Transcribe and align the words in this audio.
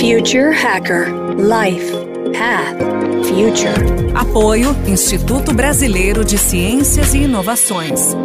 Future 0.00 0.50
Hacker 0.50 1.08
Life 1.36 1.92
Path 2.32 2.78
Future. 3.28 4.14
Apoio 4.14 4.70
Instituto 4.88 5.52
Brasileiro 5.52 6.24
de 6.24 6.38
Ciências 6.38 7.12
e 7.12 7.24
Inovações. 7.24 8.16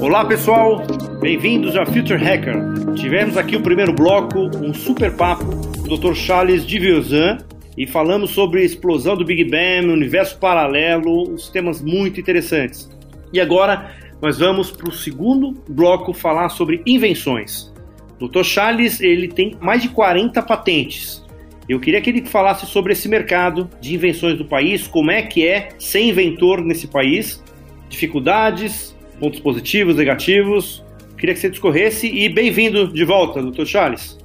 Olá 0.00 0.24
pessoal, 0.24 0.86
bem-vindos 1.18 1.74
a 1.74 1.84
Future 1.84 2.22
Hacker. 2.22 2.94
Tivemos 2.94 3.36
aqui 3.36 3.56
o 3.56 3.60
primeiro 3.60 3.92
bloco, 3.92 4.38
um 4.64 4.72
super 4.72 5.12
papo 5.16 5.46
o 5.84 5.96
Dr. 5.96 6.14
Charles 6.14 6.64
Diviozan 6.64 7.38
e 7.78 7.86
falamos 7.86 8.32
sobre 8.32 8.60
a 8.60 8.64
explosão 8.64 9.16
do 9.16 9.24
Big 9.24 9.44
Bang, 9.44 9.86
universo 9.86 10.36
paralelo, 10.40 11.30
uns 11.32 11.48
temas 11.48 11.80
muito 11.80 12.18
interessantes. 12.18 12.90
E 13.32 13.40
agora 13.40 13.94
nós 14.20 14.40
vamos 14.40 14.68
para 14.68 14.88
o 14.88 14.92
segundo 14.92 15.54
bloco 15.68 16.12
falar 16.12 16.48
sobre 16.48 16.82
invenções. 16.84 17.72
Dr. 18.18 18.42
Charles 18.42 19.00
ele 19.00 19.28
tem 19.28 19.56
mais 19.60 19.80
de 19.80 19.90
40 19.90 20.42
patentes. 20.42 21.24
Eu 21.68 21.78
queria 21.78 22.00
que 22.00 22.10
ele 22.10 22.26
falasse 22.26 22.66
sobre 22.66 22.94
esse 22.94 23.08
mercado 23.08 23.70
de 23.80 23.94
invenções 23.94 24.36
do 24.36 24.44
país, 24.44 24.88
como 24.88 25.12
é 25.12 25.22
que 25.22 25.46
é 25.46 25.68
ser 25.78 26.00
inventor 26.00 26.60
nesse 26.60 26.88
país, 26.88 27.44
dificuldades, 27.88 28.96
pontos 29.20 29.38
positivos, 29.38 29.94
negativos. 29.94 30.82
Queria 31.16 31.32
que 31.32 31.40
você 31.40 31.48
discorresse 31.48 32.08
e 32.08 32.28
bem-vindo 32.28 32.88
de 32.88 33.04
volta, 33.04 33.40
doutor 33.40 33.66
Charles. 33.66 34.18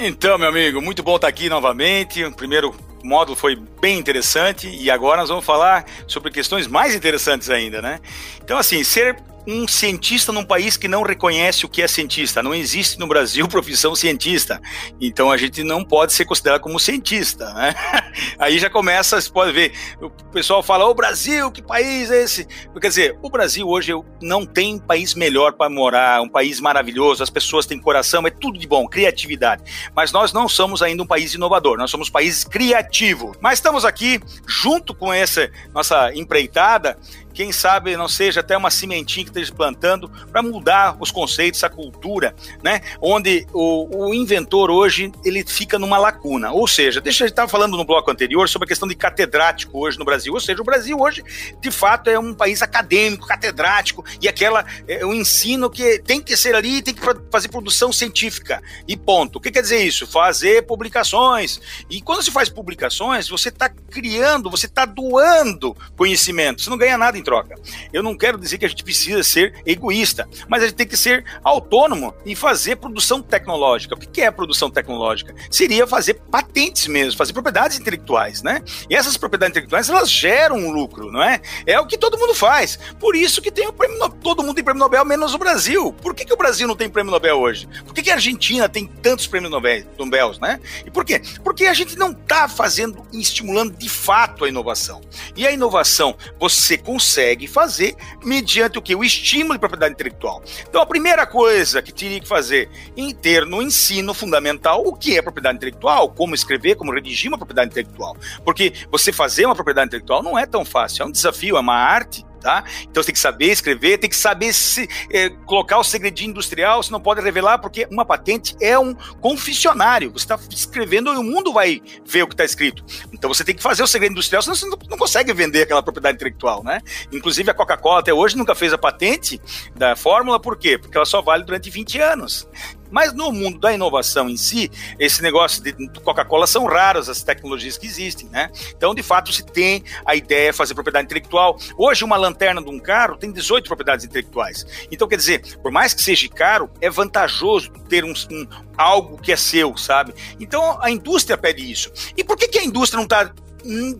Então, 0.00 0.36
meu 0.38 0.48
amigo, 0.48 0.82
muito 0.82 1.04
bom 1.04 1.14
estar 1.14 1.28
aqui 1.28 1.48
novamente. 1.48 2.28
Primeiro 2.32 2.74
módulo 3.06 3.36
foi 3.36 3.56
bem 3.80 3.98
interessante 3.98 4.68
e 4.68 4.90
agora 4.90 5.20
nós 5.20 5.28
vamos 5.28 5.44
falar 5.44 5.84
sobre 6.06 6.30
questões 6.30 6.66
mais 6.66 6.94
interessantes 6.94 7.48
ainda, 7.48 7.80
né? 7.80 8.00
Então, 8.42 8.58
assim, 8.58 8.82
ser 8.84 9.16
um 9.46 9.68
cientista 9.68 10.32
num 10.32 10.44
país 10.44 10.76
que 10.76 10.88
não 10.88 11.02
reconhece 11.02 11.64
o 11.64 11.68
que 11.68 11.80
é 11.80 11.88
cientista. 11.88 12.42
Não 12.42 12.54
existe 12.54 12.98
no 12.98 13.06
Brasil 13.06 13.46
profissão 13.48 13.94
cientista. 13.94 14.60
Então 15.00 15.30
a 15.30 15.36
gente 15.36 15.62
não 15.62 15.84
pode 15.84 16.12
ser 16.12 16.24
considerado 16.24 16.60
como 16.60 16.80
cientista. 16.80 17.52
Né? 17.54 17.74
Aí 18.38 18.58
já 18.58 18.68
começa, 18.68 19.20
você 19.20 19.30
pode 19.30 19.52
ver, 19.52 19.72
o 20.00 20.10
pessoal 20.10 20.62
fala: 20.62 20.86
o 20.86 20.94
Brasil, 20.94 21.50
que 21.50 21.62
país 21.62 22.10
é 22.10 22.22
esse? 22.22 22.46
Quer 22.80 22.88
dizer, 22.88 23.18
o 23.22 23.30
Brasil 23.30 23.68
hoje 23.68 23.92
não 24.20 24.44
tem 24.44 24.78
país 24.78 25.14
melhor 25.14 25.52
para 25.52 25.70
morar, 25.70 26.20
um 26.20 26.28
país 26.28 26.60
maravilhoso, 26.60 27.22
as 27.22 27.30
pessoas 27.30 27.66
têm 27.66 27.78
coração, 27.78 28.26
é 28.26 28.30
tudo 28.30 28.58
de 28.58 28.66
bom, 28.66 28.86
criatividade. 28.86 29.62
Mas 29.94 30.12
nós 30.12 30.32
não 30.32 30.48
somos 30.48 30.82
ainda 30.82 31.02
um 31.02 31.06
país 31.06 31.34
inovador, 31.34 31.78
nós 31.78 31.90
somos 31.90 32.08
um 32.08 32.12
país 32.12 32.44
criativo. 32.44 33.32
Mas 33.40 33.58
estamos 33.58 33.84
aqui, 33.84 34.20
junto 34.46 34.94
com 34.94 35.12
essa 35.12 35.50
nossa 35.72 36.12
empreitada, 36.14 36.98
quem 37.36 37.52
sabe 37.52 37.94
não 37.98 38.08
seja 38.08 38.40
até 38.40 38.56
uma 38.56 38.70
sementinha 38.70 39.22
que 39.22 39.30
esteja 39.30 39.52
plantando 39.52 40.10
para 40.32 40.42
mudar 40.42 40.96
os 40.98 41.10
conceitos, 41.10 41.62
a 41.62 41.68
cultura, 41.68 42.34
né? 42.62 42.80
Onde 42.98 43.46
o, 43.52 44.06
o, 44.06 44.14
inventor 44.14 44.70
hoje 44.70 45.12
ele 45.22 45.44
fica 45.44 45.78
numa 45.78 45.98
lacuna. 45.98 46.50
Ou 46.50 46.66
seja, 46.66 46.98
deixa 46.98 47.24
eu 47.24 47.28
estar 47.28 47.46
falando 47.46 47.76
no 47.76 47.84
bloco 47.84 48.10
anterior 48.10 48.48
sobre 48.48 48.64
a 48.64 48.68
questão 48.68 48.88
de 48.88 48.94
catedrático 48.94 49.78
hoje 49.78 49.98
no 49.98 50.04
Brasil. 50.04 50.32
Ou 50.32 50.40
seja, 50.40 50.62
o 50.62 50.64
Brasil 50.64 50.98
hoje, 50.98 51.22
de 51.60 51.70
fato, 51.70 52.08
é 52.08 52.18
um 52.18 52.32
país 52.32 52.62
acadêmico, 52.62 53.26
catedrático, 53.26 54.02
e 54.18 54.26
aquela 54.26 54.64
é 54.88 55.04
um 55.04 55.12
ensino 55.12 55.68
que 55.68 55.98
tem 55.98 56.22
que 56.22 56.38
ser 56.38 56.54
ali, 56.54 56.80
tem 56.80 56.94
que 56.94 57.02
fazer 57.30 57.48
produção 57.48 57.92
científica. 57.92 58.62
E 58.88 58.96
ponto. 58.96 59.36
O 59.36 59.40
que 59.42 59.50
quer 59.50 59.60
dizer 59.60 59.84
isso? 59.84 60.06
Fazer 60.06 60.62
publicações. 60.62 61.60
E 61.90 62.00
quando 62.00 62.22
se 62.22 62.30
faz 62.30 62.48
publicações, 62.48 63.28
você 63.28 63.50
está 63.50 63.68
criando, 63.68 64.50
você 64.50 64.64
está 64.64 64.86
doando 64.86 65.76
conhecimento. 65.94 66.62
Você 66.62 66.70
não 66.70 66.78
ganha 66.78 66.96
nada 66.96 67.18
em 67.18 67.25
troca. 67.26 67.56
Eu 67.92 68.04
não 68.04 68.16
quero 68.16 68.38
dizer 68.38 68.56
que 68.56 68.64
a 68.64 68.68
gente 68.68 68.84
precisa 68.84 69.20
ser 69.24 69.60
egoísta, 69.66 70.28
mas 70.48 70.62
a 70.62 70.66
gente 70.66 70.76
tem 70.76 70.86
que 70.86 70.96
ser 70.96 71.24
autônomo 71.42 72.14
e 72.24 72.36
fazer 72.36 72.76
produção 72.76 73.20
tecnológica. 73.20 73.96
O 73.96 73.98
que 73.98 74.22
é 74.22 74.30
produção 74.30 74.70
tecnológica? 74.70 75.34
Seria 75.50 75.88
fazer 75.88 76.14
patentes 76.30 76.86
mesmo, 76.86 77.18
fazer 77.18 77.32
propriedades 77.32 77.80
intelectuais, 77.80 78.44
né? 78.44 78.62
E 78.88 78.94
essas 78.94 79.16
propriedades 79.16 79.50
intelectuais, 79.50 79.88
elas 79.88 80.08
geram 80.08 80.56
um 80.56 80.70
lucro, 80.70 81.10
não 81.10 81.20
é? 81.20 81.40
É 81.66 81.80
o 81.80 81.86
que 81.86 81.98
todo 81.98 82.16
mundo 82.16 82.32
faz. 82.32 82.78
Por 83.00 83.16
isso 83.16 83.42
que 83.42 83.50
tem 83.50 83.66
o 83.66 83.72
prêmio 83.72 83.96
todo 84.22 84.42
mundo 84.44 84.54
tem 84.54 84.62
prêmio 84.62 84.80
Nobel, 84.80 85.04
menos 85.04 85.34
o 85.34 85.38
Brasil. 85.38 85.92
Por 85.94 86.14
que, 86.14 86.24
que 86.24 86.32
o 86.32 86.36
Brasil 86.36 86.68
não 86.68 86.76
tem 86.76 86.88
prêmio 86.88 87.10
Nobel 87.10 87.38
hoje? 87.40 87.68
Por 87.84 87.92
que, 87.92 88.02
que 88.02 88.10
a 88.10 88.14
Argentina 88.14 88.68
tem 88.68 88.86
tantos 88.86 89.26
prêmios 89.26 89.50
Nobel, 89.50 89.84
Nobel 89.98 90.32
né? 90.40 90.60
E 90.84 90.90
por 90.90 91.04
quê? 91.04 91.20
Porque 91.42 91.66
a 91.66 91.74
gente 91.74 91.96
não 91.96 92.12
está 92.12 92.48
fazendo 92.48 93.04
e 93.12 93.20
estimulando 93.20 93.76
de 93.76 93.88
fato 93.88 94.44
a 94.44 94.48
inovação. 94.48 95.00
E 95.34 95.44
a 95.44 95.50
inovação, 95.50 96.16
você 96.38 96.78
consegue 96.78 97.15
consegue 97.16 97.46
fazer 97.46 97.96
mediante 98.22 98.78
o 98.78 98.82
que? 98.82 98.94
O 98.94 99.02
estímulo 99.02 99.54
de 99.54 99.58
propriedade 99.58 99.94
intelectual. 99.94 100.42
Então, 100.68 100.82
a 100.82 100.86
primeira 100.86 101.26
coisa 101.26 101.80
que 101.80 101.92
teria 101.92 102.20
que 102.20 102.28
fazer 102.28 102.68
em 102.94 103.14
ter 103.14 103.46
no 103.46 103.62
ensino 103.62 104.12
fundamental 104.12 104.82
o 104.86 104.94
que 104.94 105.16
é 105.16 105.22
propriedade 105.22 105.56
intelectual, 105.56 106.10
como 106.10 106.34
escrever, 106.34 106.74
como 106.74 106.92
redigir 106.92 107.30
uma 107.30 107.38
propriedade 107.38 107.70
intelectual. 107.70 108.16
Porque 108.44 108.72
você 108.90 109.12
fazer 109.12 109.46
uma 109.46 109.54
propriedade 109.54 109.88
intelectual 109.88 110.22
não 110.22 110.38
é 110.38 110.44
tão 110.44 110.64
fácil, 110.64 111.04
é 111.04 111.06
um 111.06 111.10
desafio, 111.10 111.56
é 111.56 111.60
uma 111.60 111.74
arte 111.74 112.26
tá? 112.46 112.62
Então 112.82 113.02
você 113.02 113.08
tem 113.08 113.14
que 113.14 113.20
saber 113.20 113.46
escrever, 113.46 113.98
tem 113.98 114.08
que 114.08 114.16
saber 114.16 114.52
se 114.52 114.88
é, 115.10 115.30
colocar 115.46 115.78
o 115.78 115.84
segredinho 115.84 116.30
industrial, 116.30 116.80
você 116.80 116.92
não 116.92 117.00
pode 117.00 117.20
revelar, 117.20 117.58
porque 117.58 117.88
uma 117.90 118.04
patente 118.04 118.54
é 118.60 118.78
um 118.78 118.94
confessionário. 119.20 120.12
Você 120.12 120.24
está 120.24 120.38
escrevendo 120.50 121.12
e 121.12 121.16
o 121.16 121.24
mundo 121.24 121.52
vai 121.52 121.82
ver 122.04 122.22
o 122.22 122.28
que 122.28 122.34
está 122.34 122.44
escrito. 122.44 122.84
Então 123.16 123.32
você 123.32 123.42
tem 123.42 123.54
que 123.54 123.62
fazer 123.62 123.82
o 123.82 123.86
segredo 123.86 124.12
industrial, 124.12 124.42
senão 124.42 124.54
você 124.54 124.66
não, 124.66 124.78
não 124.90 124.98
consegue 124.98 125.32
vender 125.32 125.62
aquela 125.62 125.82
propriedade 125.82 126.16
intelectual, 126.16 126.62
né? 126.62 126.82
Inclusive 127.10 127.50
a 127.50 127.54
Coca-Cola 127.54 128.00
até 128.00 128.12
hoje 128.12 128.36
nunca 128.36 128.54
fez 128.54 128.72
a 128.72 128.78
patente 128.78 129.40
da 129.74 129.96
fórmula, 129.96 130.38
por 130.38 130.56
quê? 130.56 130.78
Porque 130.78 130.96
ela 130.96 131.06
só 131.06 131.22
vale 131.22 131.44
durante 131.44 131.70
20 131.70 131.98
anos. 131.98 132.46
Mas 132.90 133.12
no 133.12 133.32
mundo 133.32 133.58
da 133.58 133.72
inovação 133.72 134.28
em 134.28 134.36
si, 134.36 134.70
esse 134.98 135.22
negócio 135.22 135.62
de 135.62 135.72
Coca-Cola 136.00 136.46
são 136.46 136.66
raras 136.66 137.08
as 137.08 137.22
tecnologias 137.22 137.76
que 137.76 137.86
existem, 137.86 138.28
né? 138.28 138.50
Então, 138.76 138.94
de 138.94 139.02
fato, 139.02 139.32
se 139.32 139.44
tem 139.44 139.82
a 140.04 140.14
ideia 140.14 140.50
de 140.50 140.56
fazer 140.56 140.74
propriedade 140.74 141.06
intelectual. 141.06 141.58
Hoje, 141.76 142.04
uma 142.04 142.16
lanterna 142.16 142.62
de 142.62 142.70
um 142.70 142.78
carro 142.78 143.16
tem 143.16 143.32
18 143.32 143.66
propriedades 143.66 144.04
intelectuais. 144.04 144.64
Então, 144.90 145.08
quer 145.08 145.16
dizer, 145.16 145.56
por 145.58 145.72
mais 145.72 145.94
que 145.94 146.02
seja 146.02 146.28
caro, 146.28 146.70
é 146.80 146.88
vantajoso 146.88 147.72
ter 147.86 148.04
um, 148.04 148.12
um 148.30 148.46
algo 148.76 149.18
que 149.18 149.32
é 149.32 149.36
seu, 149.36 149.76
sabe? 149.76 150.14
Então, 150.38 150.78
a 150.82 150.90
indústria 150.90 151.38
pede 151.38 151.70
isso. 151.70 151.90
E 152.16 152.24
por 152.24 152.36
que, 152.36 152.48
que 152.48 152.58
a 152.58 152.64
indústria 152.64 152.98
não 152.98 153.04
está 153.04 153.32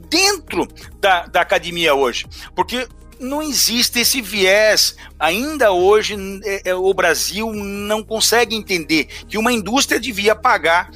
dentro 0.09 0.69
da, 1.01 1.27
da 1.27 1.41
academia 1.41 1.95
hoje? 1.95 2.27
Porque 2.55 2.87
não 3.19 3.43
existe 3.43 4.01
esse 4.01 4.21
viés. 4.21 4.97
Ainda 5.19 5.73
hoje, 5.73 6.17
é, 6.45 6.71
é, 6.71 6.75
o 6.75 6.93
Brasil 6.93 7.53
não 7.53 8.03
consegue 8.03 8.55
entender 8.55 9.07
que 9.29 9.39
uma 9.39 9.53
indústria 9.53 9.99
devia 9.99 10.35
pagar 10.35 10.91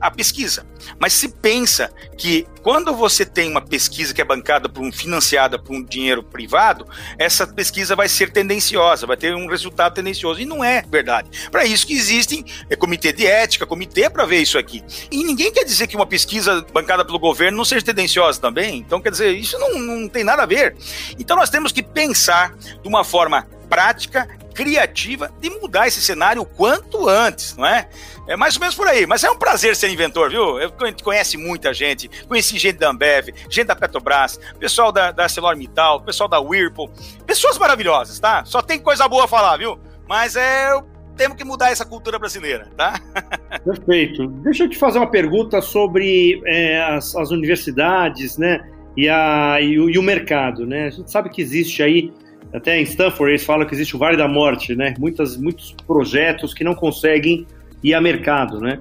a 0.00 0.10
pesquisa. 0.10 0.66
Mas 0.98 1.12
se 1.12 1.28
pensa 1.28 1.90
que 2.16 2.46
quando 2.62 2.94
você 2.94 3.24
tem 3.24 3.50
uma 3.50 3.60
pesquisa 3.60 4.12
que 4.12 4.20
é 4.20 4.24
bancada 4.24 4.68
por 4.68 4.82
um 4.82 4.90
financiada 4.90 5.58
por 5.58 5.74
um 5.74 5.84
dinheiro 5.84 6.22
privado, 6.22 6.86
essa 7.18 7.46
pesquisa 7.46 7.94
vai 7.94 8.08
ser 8.08 8.30
tendenciosa, 8.30 9.06
vai 9.06 9.16
ter 9.16 9.34
um 9.34 9.46
resultado 9.46 9.94
tendencioso 9.94 10.40
e 10.40 10.44
não 10.44 10.64
é 10.64 10.82
verdade. 10.82 11.48
Para 11.50 11.64
isso 11.64 11.86
que 11.86 11.94
existem 11.94 12.44
é, 12.68 12.76
comitê 12.76 13.12
de 13.12 13.26
ética, 13.26 13.66
comitê 13.66 14.10
para 14.10 14.24
ver 14.24 14.40
isso 14.40 14.58
aqui. 14.58 14.82
E 15.10 15.22
ninguém 15.24 15.52
quer 15.52 15.64
dizer 15.64 15.86
que 15.86 15.96
uma 15.96 16.06
pesquisa 16.06 16.64
bancada 16.72 17.04
pelo 17.04 17.18
governo 17.18 17.56
não 17.58 17.64
seja 17.64 17.84
tendenciosa 17.84 18.40
também. 18.40 18.78
Então 18.78 19.00
quer 19.00 19.10
dizer, 19.10 19.32
isso 19.32 19.58
não, 19.58 19.78
não 19.78 20.08
tem 20.08 20.24
nada 20.24 20.42
a 20.42 20.46
ver. 20.46 20.76
Então 21.18 21.36
nós 21.36 21.50
temos 21.50 21.72
que 21.72 21.82
pensar 21.82 22.54
de 22.56 22.88
uma 22.88 23.04
forma 23.04 23.46
prática, 23.68 24.26
criativa 24.54 25.30
de 25.40 25.50
mudar 25.50 25.86
esse 25.86 26.00
cenário 26.00 26.42
o 26.42 26.46
quanto 26.46 27.08
antes, 27.08 27.56
não 27.56 27.66
é? 27.66 27.88
É 28.26 28.36
mais 28.36 28.56
ou 28.56 28.60
menos 28.60 28.74
por 28.74 28.88
aí. 28.88 29.06
Mas 29.06 29.22
é 29.22 29.30
um 29.30 29.36
prazer 29.36 29.76
ser 29.76 29.88
inventor, 29.88 30.30
viu? 30.30 30.58
Eu 30.58 30.72
conhece 31.02 31.36
muita 31.36 31.72
gente. 31.72 32.08
Conheci 32.26 32.58
gente 32.58 32.78
da 32.78 32.90
Ambev, 32.90 33.28
gente 33.48 33.64
da 33.64 33.76
Petrobras, 33.76 34.40
pessoal 34.58 34.90
da, 34.90 35.12
da 35.12 35.24
ArcelorMittal, 35.24 36.00
pessoal 36.00 36.28
da 36.28 36.40
Whirlpool. 36.40 36.90
Pessoas 37.26 37.58
maravilhosas, 37.58 38.18
tá? 38.18 38.44
Só 38.44 38.62
tem 38.62 38.78
coisa 38.78 39.06
boa 39.06 39.24
a 39.24 39.28
falar, 39.28 39.56
viu? 39.58 39.78
Mas 40.08 40.36
é 40.36 40.72
temos 41.16 41.36
que 41.36 41.44
mudar 41.44 41.70
essa 41.70 41.84
cultura 41.84 42.18
brasileira, 42.18 42.68
tá? 42.76 43.00
Perfeito. 43.64 44.28
Deixa 44.28 44.64
eu 44.64 44.68
te 44.68 44.76
fazer 44.76 44.98
uma 44.98 45.10
pergunta 45.10 45.60
sobre 45.62 46.40
é, 46.44 46.80
as, 46.82 47.16
as, 47.16 47.30
universidades, 47.30 48.36
né? 48.36 48.68
E, 48.96 49.08
a, 49.08 49.58
e, 49.60 49.78
o, 49.78 49.90
e, 49.90 49.98
o, 49.98 50.02
mercado, 50.02 50.66
né? 50.66 50.86
A 50.86 50.90
gente 50.90 51.10
sabe 51.10 51.30
que 51.30 51.40
existe 51.40 51.82
aí, 51.82 52.12
até 52.56 52.80
em 52.80 52.82
Stanford 52.84 53.32
eles 53.32 53.44
falam 53.44 53.66
que 53.66 53.74
existe 53.74 53.94
o 53.94 53.98
Vale 53.98 54.16
da 54.16 54.26
Morte, 54.26 54.74
né? 54.74 54.94
Muitas, 54.98 55.36
muitos 55.36 55.76
projetos 55.86 56.54
que 56.54 56.64
não 56.64 56.74
conseguem 56.74 57.46
e 57.84 57.92
a 57.92 58.00
mercado, 58.00 58.60
né? 58.60 58.80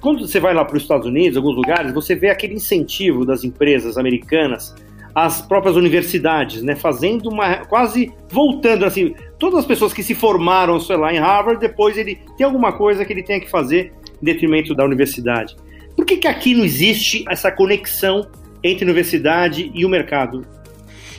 Quando 0.00 0.28
você 0.28 0.38
vai 0.38 0.52
lá 0.52 0.64
para 0.64 0.76
os 0.76 0.82
Estados 0.82 1.06
Unidos, 1.06 1.36
alguns 1.36 1.56
lugares, 1.56 1.94
você 1.94 2.14
vê 2.14 2.28
aquele 2.28 2.54
incentivo 2.54 3.24
das 3.24 3.42
empresas 3.42 3.96
americanas 3.96 4.74
às 5.14 5.40
próprias 5.40 5.76
universidades, 5.76 6.62
né? 6.62 6.76
Fazendo 6.76 7.30
uma 7.30 7.64
quase 7.64 8.12
voltando 8.28 8.84
assim, 8.84 9.14
todas 9.38 9.60
as 9.60 9.66
pessoas 9.66 9.94
que 9.94 10.02
se 10.02 10.14
formaram, 10.14 10.78
sei 10.78 10.96
lá, 10.96 11.12
em 11.12 11.18
Harvard, 11.18 11.58
depois 11.58 11.96
ele 11.96 12.18
tem 12.36 12.44
alguma 12.44 12.72
coisa 12.72 13.04
que 13.04 13.12
ele 13.14 13.22
tem 13.22 13.40
que 13.40 13.48
fazer 13.48 13.94
em 14.20 14.24
detrimento 14.26 14.74
da 14.74 14.84
universidade. 14.84 15.56
Por 15.96 16.04
que, 16.04 16.18
que 16.18 16.28
aqui 16.28 16.54
não 16.54 16.64
existe 16.64 17.24
essa 17.30 17.50
conexão 17.50 18.28
entre 18.62 18.84
universidade 18.84 19.70
e 19.74 19.86
o 19.86 19.88
mercado? 19.88 20.46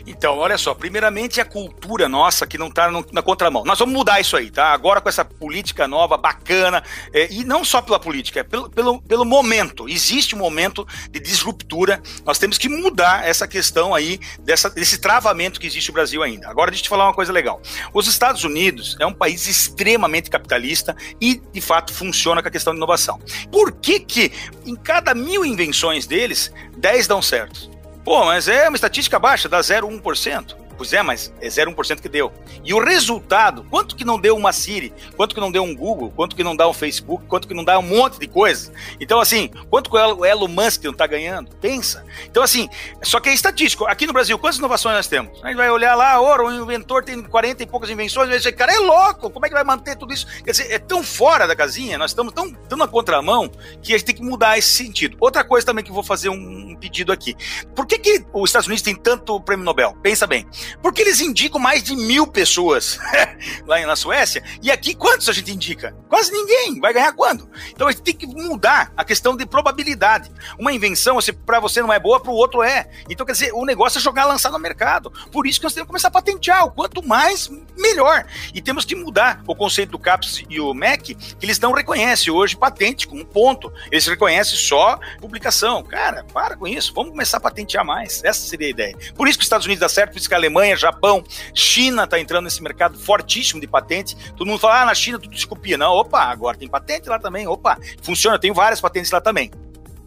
Então, 0.06 0.38
olha 0.38 0.58
só, 0.58 0.74
primeiramente 0.74 1.40
a 1.40 1.46
cultura 1.46 2.08
nossa 2.10 2.48
que 2.48 2.58
não 2.58 2.68
está 2.68 2.90
na 3.12 3.22
contramão. 3.22 3.64
Nós 3.64 3.80
vamos 3.80 3.94
mudar 3.94 4.20
isso 4.20 4.36
aí, 4.36 4.50
tá? 4.50 4.74
Agora 4.74 5.02
com 5.02 5.10
essa 5.10 5.24
política 5.24 5.88
nova, 5.88 6.18
bacana, 6.18 6.84
é, 7.14 7.32
e 7.32 7.44
não 7.44 7.64
só 7.64 7.82
pela 7.82 8.00
política, 8.00 8.42
é 8.42 8.44
pelo, 8.44 8.70
pelo, 8.70 9.02
pelo 9.02 9.26
momento. 9.26 9.88
Existe 9.88 10.36
um 10.36 10.40
momento 10.40 10.88
de 11.10 11.20
disruptura, 11.20 12.02
nós 12.26 12.38
temos 12.38 12.58
que 12.58 12.70
mudar 12.70 13.28
essa 13.28 13.48
questão 13.48 13.94
aí, 13.94 14.20
dessa, 14.40 14.70
desse 14.70 15.00
travamento 15.00 15.60
que 15.60 15.68
existe 15.68 15.90
no 15.90 15.94
Brasil 15.94 16.24
ainda. 16.24 16.50
Agora, 16.50 16.72
deixa 16.72 16.82
eu 16.82 16.86
te 16.86 16.90
falar 16.90 17.06
uma 17.06 17.14
coisa 17.14 17.32
legal. 17.32 17.62
Os 17.94 18.08
Estados 18.08 18.44
Unidos 18.44 18.98
é 19.00 19.06
um 19.06 19.14
país 19.14 19.48
extremamente 19.48 20.30
capitalista 20.30 20.96
e, 21.20 21.42
de 21.52 21.62
fato, 21.62 21.94
funciona 21.94 22.42
com 22.42 22.48
a 22.48 22.52
questão 22.52 22.74
de 22.74 22.78
inovação. 22.78 23.20
Por 23.52 23.72
que 23.72 24.00
que 24.00 24.32
em 24.66 24.76
cada 24.76 25.14
mil 25.14 25.46
invenções 25.46 26.06
deles, 26.06 26.52
10 26.78 27.08
dão 27.08 27.22
certo? 27.22 27.71
Pô, 28.04 28.26
mas 28.26 28.48
é 28.48 28.68
uma 28.68 28.76
estatística 28.76 29.20
baixa, 29.20 29.48
dá 29.48 29.60
0,1%. 29.60 30.61
Pois 30.82 30.94
é, 30.94 31.04
mas 31.04 31.32
é 31.40 31.48
0,1% 31.48 32.02
que 32.02 32.10
deu. 32.10 32.34
E 32.64 32.74
o 32.74 32.84
resultado, 32.84 33.64
quanto 33.70 33.96
que 33.96 34.04
não 34.04 34.20
deu 34.20 34.36
uma 34.36 34.52
Siri, 34.52 34.92
quanto 35.16 35.36
que 35.36 35.40
não 35.40 35.52
deu 35.52 35.62
um 35.62 35.76
Google, 35.76 36.12
quanto 36.16 36.36
que 36.36 36.44
não 36.44 36.56
dá 36.56 36.68
um 36.68 36.74
Facebook, 36.74 37.24
quanto 37.28 37.48
que 37.48 37.54
não 37.54 37.64
dá 37.64 37.78
um 37.78 37.84
monte 37.84 38.20
de 38.20 38.26
coisas. 38.26 38.72
Então, 39.00 39.20
assim, 39.20 39.52
quanto 39.70 39.92
que 39.92 39.96
o 39.96 40.26
Elon 40.26 40.48
Musk 40.48 40.84
não 40.86 40.92
está 40.92 41.06
ganhando? 41.06 41.56
Pensa. 41.58 42.04
Então, 42.26 42.42
assim, 42.42 42.68
só 43.04 43.20
que 43.20 43.30
é 43.30 43.34
estatístico. 43.36 43.86
Aqui 43.86 44.08
no 44.08 44.14
Brasil, 44.14 44.40
quantas 44.40 44.58
inovações 44.58 44.96
nós 44.96 45.06
temos? 45.06 45.40
A 45.44 45.50
gente 45.50 45.58
vai 45.58 45.70
olhar 45.70 45.94
lá, 45.94 46.20
ouro, 46.20 46.48
o 46.48 46.64
inventor 46.64 47.04
tem 47.04 47.22
40 47.22 47.62
e 47.62 47.68
poucas 47.68 47.88
invenções, 47.92 48.28
vai 48.28 48.40
dizer, 48.40 48.54
cara, 48.54 48.74
é 48.74 48.80
louco, 48.80 49.30
como 49.30 49.46
é 49.46 49.50
que 49.50 49.54
vai 49.54 49.64
manter 49.64 49.96
tudo 49.96 50.12
isso? 50.12 50.26
Quer 50.44 50.50
dizer, 50.50 50.72
é 50.72 50.80
tão 50.80 51.04
fora 51.04 51.46
da 51.46 51.56
casinha, 51.56 51.96
nós 51.96 52.10
estamos 52.10 52.34
tão, 52.34 52.52
tão 52.52 52.76
na 52.76 52.88
contramão 52.88 53.52
que 53.84 53.94
a 53.94 53.98
gente 54.00 54.08
tem 54.08 54.16
que 54.16 54.24
mudar 54.24 54.58
esse 54.58 54.70
sentido. 54.70 55.16
Outra 55.20 55.44
coisa 55.44 55.64
também 55.64 55.86
que 55.86 55.92
vou 55.92 56.02
fazer 56.02 56.30
um 56.30 56.76
pedido 56.76 57.12
aqui. 57.12 57.36
Por 57.76 57.86
que, 57.86 58.00
que 58.00 58.26
os 58.34 58.50
Estados 58.50 58.66
Unidos 58.66 58.82
tem 58.82 58.96
tanto 58.96 59.40
prêmio 59.42 59.64
Nobel? 59.64 59.96
Pensa 60.02 60.26
bem. 60.26 60.48
Porque 60.82 61.02
eles 61.02 61.22
indicam 61.22 61.60
mais 61.60 61.84
de 61.84 61.96
mil 61.96 62.28
pessoas 62.28 63.00
lá 63.66 63.80
na 63.86 63.96
Suécia. 63.96 64.44
E 64.62 64.72
aqui, 64.72 64.94
quantos 64.94 65.30
a 65.30 65.34
gente 65.34 65.52
indica? 65.52 65.96
Quase 66.08 66.32
ninguém. 66.32 66.80
Vai 66.80 66.94
ganhar 66.94 67.14
quando? 67.14 67.50
Então 67.72 67.88
a 67.88 67.92
gente 67.92 68.04
tem 68.04 68.16
que 68.16 68.28
mudar 68.28 68.92
a 68.96 69.04
questão 69.04 69.36
de 69.36 69.46
probabilidade. 69.46 70.32
Uma 70.58 70.74
invenção, 70.74 71.18
para 71.46 71.60
você 71.60 71.82
não 71.82 71.92
é 71.92 72.00
boa, 72.00 72.20
para 72.20 72.32
o 72.32 72.36
outro 72.36 72.64
é. 72.64 72.90
Então, 73.10 73.26
quer 73.26 73.34
dizer, 73.34 73.54
o 73.54 73.66
negócio 73.66 73.98
é 73.98 74.02
jogar, 74.02 74.26
lançar 74.26 74.52
no 74.52 74.60
mercado. 74.60 75.12
Por 75.32 75.48
isso 75.48 75.60
que 75.60 75.66
nós 75.66 75.74
temos 75.74 75.86
que 75.86 75.92
começar 75.92 76.10
a 76.10 76.12
patentear. 76.12 76.66
O 76.66 76.72
quanto 76.72 77.06
mais, 77.06 77.50
melhor. 77.78 78.26
E 78.54 78.62
temos 78.62 78.86
que 78.86 78.96
mudar 78.96 79.42
o 79.48 79.56
conceito 79.56 79.92
do 79.92 80.00
CAPS 80.00 80.44
e 80.50 80.60
o 80.60 80.74
MEC, 80.74 81.16
que 81.16 81.46
eles 81.46 81.60
não 81.60 81.72
reconhecem 81.72 82.32
hoje 82.32 82.56
patente 82.56 83.08
como 83.08 83.26
ponto. 83.26 83.72
Eles 83.92 84.06
reconhecem 84.08 84.58
só 84.58 85.00
publicação. 85.20 85.84
Cara, 85.84 86.24
para 86.34 86.56
com 86.56 86.68
isso. 86.68 86.94
Vamos 86.94 87.12
começar 87.12 87.38
a 87.38 87.42
patentear 87.42 87.86
mais. 87.86 88.24
Essa 88.24 88.42
seria 88.42 88.68
a 88.68 88.70
ideia. 88.70 88.98
Por 89.16 89.28
isso 89.28 89.38
que 89.38 89.44
os 89.44 89.48
Estados 89.48 89.66
Unidos 89.66 89.82
dá 89.82 89.90
certo, 89.90 90.12
por 90.12 90.18
isso 90.20 90.30
que 90.30 90.36
a 90.36 90.40
Japão, 90.76 91.24
China 91.54 92.04
está 92.04 92.20
entrando 92.20 92.46
nesse 92.46 92.62
mercado 92.62 92.98
fortíssimo 92.98 93.60
de 93.60 93.68
patente. 93.68 94.16
Todo 94.36 94.48
mundo 94.48 94.60
fala, 94.60 94.82
ah, 94.82 94.86
na 94.86 94.94
China 94.94 95.20
tudo 95.20 95.38
se 95.38 95.48
copia. 95.48 95.78
Não, 95.78 95.92
opa, 95.94 96.22
agora 96.22 96.58
tem 96.58 96.68
patente 96.68 97.10
lá 97.10 97.20
também. 97.20 97.48
Opa, 97.48 97.78
funciona, 98.02 98.36
eu 98.36 98.40
tenho 98.40 98.54
várias 98.54 98.82
patentes 98.82 99.12
lá 99.12 99.22
também. 99.22 99.52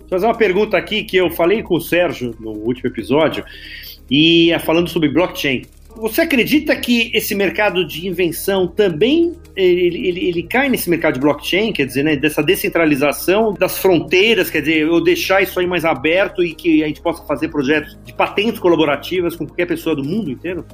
Vou 0.01 0.09
fazer 0.09 0.27
uma 0.27 0.37
pergunta 0.37 0.77
aqui 0.77 1.05
que 1.05 1.17
eu 1.17 1.31
falei 1.31 1.63
com 1.63 1.77
o 1.77 1.81
Sérgio 1.81 2.35
no 2.39 2.51
último 2.51 2.89
episódio, 2.89 3.45
e 4.11 4.53
é 4.53 4.59
falando 4.59 4.89
sobre 4.89 5.09
blockchain. 5.09 5.65
Você 5.97 6.23
acredita 6.23 6.75
que 6.77 7.11
esse 7.15 7.35
mercado 7.35 7.87
de 7.87 8.09
invenção 8.09 8.67
também 8.67 9.33
ele, 9.57 10.09
ele, 10.09 10.29
ele, 10.29 10.43
cai 10.43 10.69
nesse 10.69 10.91
mercado 10.91 11.15
de 11.15 11.21
blockchain, 11.21 11.73
quer 11.73 11.87
dizer, 11.87 12.03
né, 12.03 12.17
dessa 12.17 12.43
descentralização 12.43 13.55
das 13.55 13.79
fronteiras, 13.79 14.51
quer 14.51 14.61
dizer, 14.61 14.81
eu 14.81 15.01
deixar 15.01 15.43
isso 15.43 15.61
aí 15.61 15.67
mais 15.67 15.85
aberto 15.85 16.43
e 16.43 16.53
que 16.53 16.83
a 16.83 16.89
gente 16.89 17.01
possa 17.01 17.25
fazer 17.25 17.49
projetos 17.49 17.97
de 18.05 18.13
patentes 18.13 18.59
colaborativas 18.59 19.37
com 19.37 19.47
qualquer 19.47 19.67
pessoa 19.67 19.95
do 19.95 20.03
mundo 20.03 20.31
inteiro? 20.31 20.67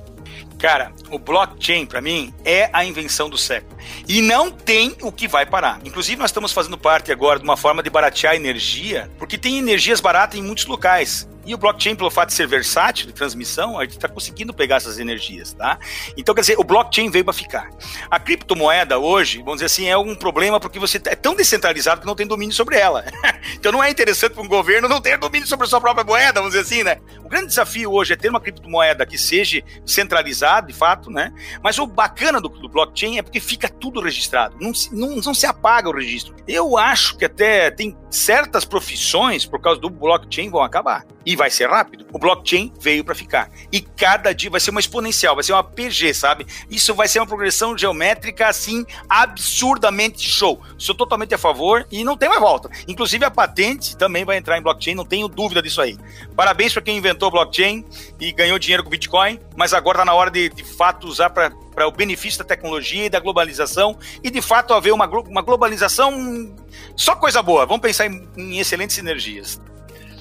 Cara, 0.58 0.92
o 1.10 1.18
blockchain, 1.18 1.86
para 1.86 2.02
mim, 2.02 2.34
é 2.44 2.68
a 2.72 2.84
invenção 2.84 3.30
do 3.30 3.38
século. 3.38 3.78
E 4.06 4.20
não 4.20 4.50
tem 4.50 4.94
o 5.00 5.10
que 5.10 5.26
vai 5.26 5.46
parar. 5.46 5.80
Inclusive, 5.84 6.20
nós 6.20 6.30
estamos 6.30 6.52
fazendo 6.52 6.76
parte 6.76 7.10
agora 7.10 7.38
de 7.38 7.44
uma 7.44 7.56
forma 7.56 7.82
de 7.82 7.88
baratear 7.88 8.34
energia, 8.34 9.10
porque 9.18 9.38
tem 9.38 9.56
energias 9.56 10.00
baratas 10.00 10.38
em 10.38 10.42
muitos 10.42 10.66
locais. 10.66 11.26
E 11.46 11.54
o 11.54 11.58
blockchain, 11.58 11.96
pelo 11.96 12.10
fato 12.10 12.28
de 12.28 12.34
ser 12.34 12.46
versátil 12.46 13.06
de 13.06 13.14
transmissão, 13.14 13.78
a 13.78 13.84
gente 13.84 13.96
está 13.96 14.06
conseguindo 14.06 14.52
pegar 14.52 14.76
essas 14.76 14.98
energias, 14.98 15.54
tá? 15.54 15.78
Então, 16.16 16.34
quer 16.34 16.42
dizer, 16.42 16.58
o 16.58 16.64
blockchain 16.64 17.10
veio 17.10 17.24
para 17.24 17.32
ficar. 17.32 17.70
A 18.10 18.20
criptomoeda 18.20 18.98
hoje, 18.98 19.38
vamos 19.38 19.54
dizer 19.54 19.66
assim, 19.66 19.88
é 19.88 19.96
um 19.96 20.14
problema 20.14 20.60
porque 20.60 20.78
você 20.78 21.00
é 21.06 21.16
tão 21.16 21.34
descentralizado 21.34 22.02
que 22.02 22.06
não 22.06 22.14
tem 22.14 22.26
domínio 22.26 22.54
sobre 22.54 22.76
ela. 22.76 23.04
então 23.54 23.72
não 23.72 23.82
é 23.82 23.90
interessante 23.90 24.34
para 24.34 24.42
um 24.42 24.48
governo 24.48 24.86
não 24.86 25.00
ter 25.00 25.16
domínio 25.16 25.48
sobre 25.48 25.66
a 25.66 25.68
sua 25.68 25.80
própria 25.80 26.04
moeda, 26.04 26.40
vamos 26.40 26.50
dizer 26.54 26.62
assim, 26.62 26.84
né? 26.84 26.98
O 27.30 27.32
grande 27.32 27.46
desafio 27.46 27.92
hoje 27.92 28.12
é 28.12 28.16
ter 28.16 28.28
uma 28.28 28.40
criptomoeda 28.40 29.06
que 29.06 29.16
seja 29.16 29.62
centralizada, 29.86 30.66
de 30.66 30.72
fato, 30.72 31.12
né? 31.12 31.32
Mas 31.62 31.78
o 31.78 31.86
bacana 31.86 32.40
do, 32.40 32.48
do 32.48 32.68
blockchain 32.68 33.18
é 33.18 33.22
porque 33.22 33.38
fica 33.38 33.68
tudo 33.68 34.00
registrado. 34.00 34.56
Não, 34.60 34.72
não, 34.90 35.14
não 35.14 35.32
se 35.32 35.46
apaga 35.46 35.88
o 35.88 35.94
registro. 35.94 36.34
Eu 36.48 36.76
acho 36.76 37.16
que 37.16 37.24
até 37.24 37.70
tem 37.70 37.96
certas 38.10 38.64
profissões, 38.64 39.46
por 39.46 39.60
causa 39.60 39.80
do 39.80 39.88
blockchain, 39.88 40.50
vão 40.50 40.60
acabar 40.60 41.06
e 41.30 41.36
vai 41.36 41.48
ser 41.48 41.70
rápido. 41.70 42.04
O 42.12 42.18
blockchain 42.18 42.72
veio 42.80 43.04
para 43.04 43.14
ficar. 43.14 43.48
E 43.70 43.80
cada 43.80 44.32
dia 44.32 44.50
vai 44.50 44.58
ser 44.58 44.72
uma 44.72 44.80
exponencial, 44.80 45.36
vai 45.36 45.44
ser 45.44 45.52
uma 45.52 45.62
PG, 45.62 46.12
sabe? 46.12 46.44
Isso 46.68 46.92
vai 46.92 47.06
ser 47.06 47.20
uma 47.20 47.26
progressão 47.26 47.78
geométrica 47.78 48.48
assim 48.48 48.84
absurdamente 49.08 50.28
show. 50.28 50.60
Sou 50.76 50.92
totalmente 50.92 51.32
a 51.32 51.38
favor 51.38 51.86
e 51.88 52.02
não 52.02 52.16
tem 52.16 52.28
mais 52.28 52.40
volta. 52.40 52.68
Inclusive 52.88 53.24
a 53.24 53.30
patente 53.30 53.96
também 53.96 54.24
vai 54.24 54.38
entrar 54.38 54.58
em 54.58 54.62
blockchain, 54.62 54.96
não 54.96 55.04
tenho 55.04 55.28
dúvida 55.28 55.62
disso 55.62 55.80
aí. 55.80 55.96
Parabéns 56.34 56.72
para 56.72 56.82
quem 56.82 56.96
inventou 56.96 57.30
blockchain 57.30 57.84
e 58.18 58.32
ganhou 58.32 58.58
dinheiro 58.58 58.82
com 58.82 58.90
Bitcoin, 58.90 59.38
mas 59.56 59.72
agora 59.72 59.98
está 59.98 60.04
na 60.04 60.14
hora 60.14 60.32
de, 60.32 60.48
de 60.48 60.64
fato 60.64 61.06
usar 61.06 61.30
para 61.30 61.52
para 61.70 61.86
o 61.86 61.92
benefício 61.92 62.40
da 62.40 62.44
tecnologia 62.44 63.06
e 63.06 63.08
da 63.08 63.20
globalização 63.20 63.96
e 64.24 64.30
de 64.30 64.42
fato 64.42 64.74
haver 64.74 64.92
uma, 64.92 65.06
uma 65.06 65.40
globalização 65.40 66.52
só 66.96 67.14
coisa 67.14 67.40
boa. 67.40 67.64
Vamos 67.64 67.80
pensar 67.80 68.06
em, 68.06 68.28
em 68.36 68.58
excelentes 68.58 68.96
sinergias. 68.96 69.58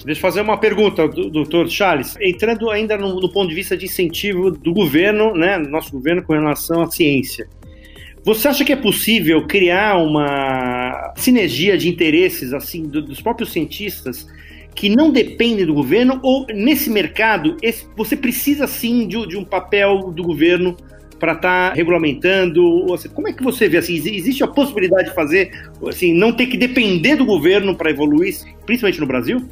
Deixa 0.04 0.18
eu 0.18 0.22
fazer 0.22 0.40
uma 0.40 0.56
pergunta, 0.56 1.06
doutor 1.06 1.68
Charles. 1.68 2.16
Entrando 2.20 2.70
ainda 2.70 2.96
no, 2.96 3.20
no, 3.20 3.30
ponto 3.30 3.48
de 3.48 3.54
vista 3.54 3.76
de 3.76 3.84
incentivo 3.84 4.50
do 4.50 4.72
governo, 4.72 5.34
né, 5.34 5.58
nosso 5.58 5.92
governo 5.92 6.22
com 6.22 6.32
relação 6.32 6.82
à 6.82 6.90
ciência. 6.90 7.46
Você 8.24 8.48
acha 8.48 8.64
que 8.64 8.72
é 8.72 8.76
possível 8.76 9.46
criar 9.46 9.96
uma 9.96 11.12
sinergia 11.16 11.76
de 11.76 11.88
interesses 11.88 12.52
assim 12.52 12.82
do, 12.82 13.02
dos 13.02 13.20
próprios 13.20 13.52
cientistas 13.52 14.26
que 14.74 14.88
não 14.88 15.10
dependem 15.10 15.66
do 15.66 15.74
governo 15.74 16.20
ou 16.22 16.46
nesse 16.48 16.90
mercado 16.90 17.56
esse, 17.62 17.86
você 17.96 18.16
precisa 18.16 18.66
sim 18.66 19.08
de, 19.08 19.26
de 19.26 19.36
um 19.36 19.44
papel 19.44 20.10
do 20.12 20.22
governo 20.22 20.76
para 21.18 21.32
estar 21.32 21.70
tá 21.70 21.74
regulamentando? 21.74 22.92
Assim, 22.92 23.08
como 23.08 23.28
é 23.28 23.32
que 23.32 23.42
você 23.42 23.68
vê 23.68 23.78
assim? 23.78 23.94
Existe 23.94 24.42
a 24.42 24.48
possibilidade 24.48 25.08
de 25.08 25.14
fazer 25.14 25.50
assim, 25.86 26.14
não 26.14 26.32
ter 26.32 26.46
que 26.46 26.56
depender 26.56 27.16
do 27.16 27.26
governo 27.26 27.74
para 27.74 27.90
evoluir, 27.90 28.34
principalmente 28.64 29.00
no 29.00 29.06
Brasil? 29.06 29.46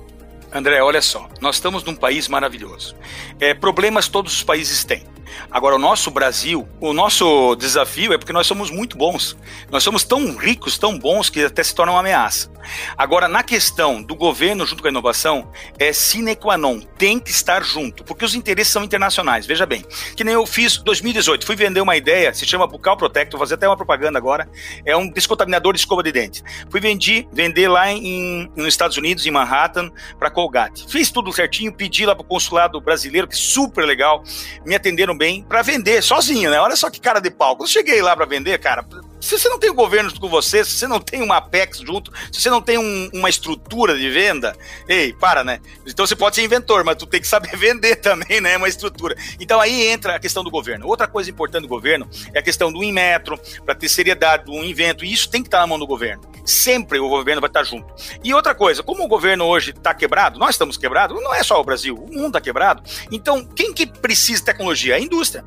André, 0.53 0.83
olha 0.83 1.03
só, 1.03 1.29
nós 1.41 1.57
estamos 1.57 1.85
num 1.85 1.95
país 1.95 2.27
maravilhoso. 2.29 2.97
É, 3.39 3.53
problemas 3.53 4.09
todos 4.09 4.33
os 4.33 4.43
países 4.43 4.85
têm. 4.85 5.05
Agora, 5.51 5.77
o 5.77 5.79
nosso 5.79 6.11
Brasil, 6.11 6.69
o 6.81 6.93
nosso 6.93 7.55
desafio 7.57 8.13
é 8.13 8.19
porque 8.19 8.33
nós 8.33 8.47
somos 8.47 8.71
muito 8.71 8.97
bons. 8.97 9.37
Nós 9.71 9.83
somos 9.83 10.05
tão 10.05 10.37
ricos, 10.37 10.79
tão 10.79 10.99
bons, 10.99 11.31
que 11.31 11.45
até 11.45 11.63
se 11.63 11.75
torna 11.75 11.93
uma 11.93 12.01
ameaça. 12.01 12.51
Agora, 12.97 13.29
na 13.29 13.43
questão 13.43 14.03
do 14.03 14.15
governo 14.15 14.67
junto 14.67 14.83
com 14.83 14.89
a 14.89 14.91
inovação, 14.91 15.51
é 15.79 15.93
sine 15.93 16.37
qua 16.37 16.57
non, 16.57 16.81
tem 16.81 17.19
que 17.19 17.31
estar 17.31 17.63
junto, 17.63 18.05
porque 18.05 18.25
os 18.25 18.35
interesses 18.35 18.73
são 18.73 18.85
internacionais. 18.85 19.47
Veja 19.47 19.67
bem, 19.67 19.85
que 20.17 20.25
nem 20.25 20.35
eu 20.35 20.47
fiz 20.47 20.79
2018, 20.79 21.47
fui 21.47 21.57
vender 21.57 21.81
uma 21.81 21.97
ideia, 21.97 22.33
se 22.35 22.47
chama 22.47 22.67
Bucal 22.67 22.97
Protect, 22.97 23.33
vou 23.33 23.41
fazer 23.41 23.55
até 23.55 23.69
uma 23.69 23.77
propaganda 23.77 24.19
agora, 24.19 24.49
é 24.85 24.97
um 24.97 25.09
descontaminador 25.09 25.73
de 25.73 25.81
escova 25.81 26.03
de 26.03 26.13
dente. 26.13 26.43
Fui 26.71 26.81
vendi, 26.81 27.27
vender 27.33 27.69
lá 27.69 27.91
em, 27.91 28.51
nos 28.55 28.69
Estados 28.69 28.97
Unidos, 28.97 29.27
em 29.27 29.31
Manhattan, 29.31 29.91
para 30.19 30.31
Colgate. 30.31 30.87
Fiz 30.89 31.11
tudo 31.11 31.33
certinho, 31.33 31.73
pedi 31.73 32.05
lá 32.05 32.15
para 32.15 32.23
o 32.23 32.27
consulado 32.27 32.81
brasileiro, 32.81 33.27
que 33.27 33.35
é 33.35 33.39
super 33.39 33.85
legal, 33.85 34.23
me 34.65 34.75
atenderam 34.75 35.17
bem, 35.19 35.43
para 35.43 35.61
vender 35.61 36.03
sozinho, 36.03 36.51
né? 36.51 36.61
Olha 36.61 36.77
só 36.77 36.89
que 36.89 37.01
cara 37.01 37.21
de 37.21 37.31
pau. 37.31 37.57
Quando 37.57 37.69
eu 37.69 37.73
cheguei 37.73 38.01
lá 38.01 38.17
para 38.17 38.25
vender, 38.25 38.59
cara, 38.59 38.85
se 39.21 39.37
você 39.37 39.49
não 39.49 39.59
tem 39.59 39.69
o 39.69 39.75
governo 39.75 40.13
com 40.19 40.29
você, 40.29 40.65
se 40.65 40.71
você 40.73 40.87
não 40.87 41.01
tem 41.01 41.21
uma 41.21 41.37
Apex 41.39 41.81
junto, 41.81 42.13
se 42.33 42.41
você 42.41 42.49
não 42.49 42.63
tem 42.63 42.79
um, 42.79 43.11
uma 43.13 43.29
estrutura 43.29 43.99
de 43.99 44.09
venda, 44.09 44.57
ei, 44.89 45.13
para, 45.13 45.43
né? 45.43 45.61
Então 45.87 46.07
você 46.07 46.15
pode 46.15 46.37
ser 46.37 46.45
inventor, 46.45 46.85
mas 46.85 46.97
tu 46.97 47.07
tem 47.07 47.21
que 47.21 47.27
saber 47.27 47.55
vender 47.59 47.97
também, 47.97 48.41
né? 48.41 48.57
Uma 48.57 48.69
estrutura. 48.69 49.17
Então 49.41 49.61
aí 49.61 49.89
entra 49.89 50.15
a 50.15 50.21
questão 50.21 50.45
do 50.45 50.51
governo. 50.51 50.87
Outra 50.87 51.09
coisa 51.09 51.29
importante 51.29 51.63
do 51.63 51.69
governo 51.69 52.09
é 52.33 52.39
a 52.39 52.43
questão 52.43 52.73
do 52.73 52.83
Inmetro, 52.85 53.39
para 53.65 53.75
ter 53.75 53.89
seriedade 53.89 54.45
do 54.45 54.53
invento, 54.65 55.05
e 55.05 55.13
isso 55.13 55.29
tem 55.29 55.43
que 55.43 55.49
estar 55.49 55.59
na 55.61 55.67
mão 55.67 55.79
do 55.79 55.87
governo. 55.87 56.23
Sempre 56.49 56.99
o 56.99 57.09
governo 57.09 57.41
vai 57.41 57.51
estar 57.51 57.63
junto. 57.65 57.93
E 58.25 58.33
outra 58.33 58.55
coisa, 58.55 58.83
como 58.83 59.05
o 59.05 59.09
governo 59.09 59.45
hoje 59.45 59.71
está 59.71 59.95
quebrado, 59.95 60.39
nós 60.39 60.51
estamos 60.51 60.77
quebrados, 60.77 61.21
não 61.23 61.35
é 61.35 61.43
só 61.43 61.61
o 61.61 61.65
Brasil, 61.65 61.95
o 61.95 62.13
mundo 62.13 62.29
está 62.29 62.41
quebrado. 62.41 62.83
Então, 63.13 63.45
quem 63.45 63.73
que 63.73 63.87
precisa 63.87 64.41
de 64.41 64.47
tecnologia? 64.47 64.95
A 64.95 65.01
indústria. 65.01 65.45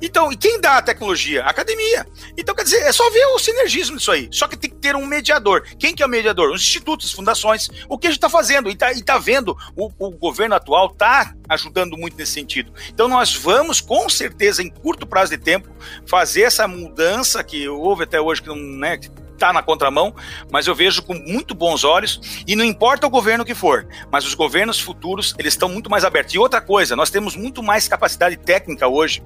Então, 0.00 0.30
e 0.32 0.36
quem 0.36 0.60
dá 0.60 0.78
a 0.78 0.82
tecnologia? 0.82 1.44
A 1.44 1.50
academia. 1.50 2.06
Então, 2.36 2.54
quer 2.54 2.64
dizer, 2.64 2.82
é 2.82 2.92
só 2.92 3.08
ver 3.10 3.24
o 3.26 3.38
sinergismo 3.38 3.96
disso 3.96 4.10
aí. 4.10 4.28
Só 4.30 4.46
que 4.46 4.56
tem 4.56 4.70
que 4.70 4.76
ter 4.76 4.96
um 4.96 5.06
mediador. 5.06 5.62
Quem 5.78 5.94
que 5.94 6.02
é 6.02 6.06
o 6.06 6.08
mediador? 6.08 6.50
Os 6.50 6.60
institutos, 6.60 7.12
fundações. 7.12 7.70
O 7.88 7.96
que 7.96 8.06
a 8.06 8.10
gente 8.10 8.18
está 8.18 8.28
fazendo? 8.28 8.68
E 8.68 8.72
está 8.72 8.92
tá 9.04 9.18
vendo, 9.18 9.56
o, 9.76 9.90
o 9.98 10.10
governo 10.10 10.54
atual 10.54 10.88
está 10.88 11.34
ajudando 11.48 11.96
muito 11.96 12.16
nesse 12.16 12.32
sentido. 12.32 12.72
Então, 12.88 13.08
nós 13.08 13.34
vamos, 13.34 13.80
com 13.80 14.08
certeza, 14.08 14.62
em 14.62 14.68
curto 14.68 15.06
prazo 15.06 15.30
de 15.30 15.38
tempo, 15.38 15.68
fazer 16.06 16.42
essa 16.42 16.66
mudança 16.66 17.42
que 17.44 17.68
houve 17.68 18.04
até 18.04 18.20
hoje, 18.20 18.42
que 18.42 18.48
não, 18.48 18.56
né, 18.56 18.98
está 19.42 19.52
na 19.52 19.60
contramão, 19.60 20.14
mas 20.50 20.68
eu 20.68 20.74
vejo 20.74 21.02
com 21.02 21.14
muito 21.14 21.52
bons 21.52 21.82
olhos, 21.82 22.44
e 22.46 22.54
não 22.54 22.64
importa 22.64 23.06
o 23.08 23.10
governo 23.10 23.44
que 23.44 23.54
for, 23.54 23.86
mas 24.10 24.24
os 24.24 24.34
governos 24.34 24.78
futuros, 24.78 25.34
eles 25.36 25.54
estão 25.54 25.68
muito 25.68 25.90
mais 25.90 26.04
abertos. 26.04 26.32
E 26.32 26.38
outra 26.38 26.60
coisa, 26.60 26.94
nós 26.94 27.10
temos 27.10 27.34
muito 27.34 27.62
mais 27.62 27.88
capacidade 27.88 28.36
técnica 28.36 28.86
hoje. 28.86 29.20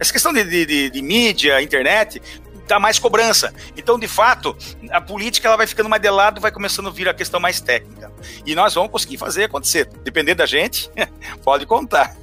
Essa 0.00 0.12
questão 0.12 0.32
de, 0.32 0.42
de, 0.42 0.64
de, 0.64 0.90
de 0.90 1.02
mídia, 1.02 1.60
internet, 1.60 2.22
dá 2.66 2.80
mais 2.80 2.98
cobrança. 2.98 3.52
Então, 3.76 3.98
de 3.98 4.08
fato, 4.08 4.56
a 4.90 5.00
política 5.00 5.48
ela 5.48 5.56
vai 5.56 5.66
ficando 5.66 5.88
mais 5.88 6.00
de 6.00 6.10
lado, 6.10 6.40
vai 6.40 6.50
começando 6.50 6.88
a 6.88 6.90
vir 6.90 7.08
a 7.08 7.14
questão 7.14 7.38
mais 7.38 7.60
técnica. 7.60 8.10
E 8.46 8.54
nós 8.54 8.74
vamos 8.74 8.90
conseguir 8.90 9.18
fazer 9.18 9.44
acontecer. 9.44 9.86
Depender 10.02 10.34
da 10.34 10.46
gente, 10.46 10.90
pode 11.44 11.66
contar. 11.66 12.16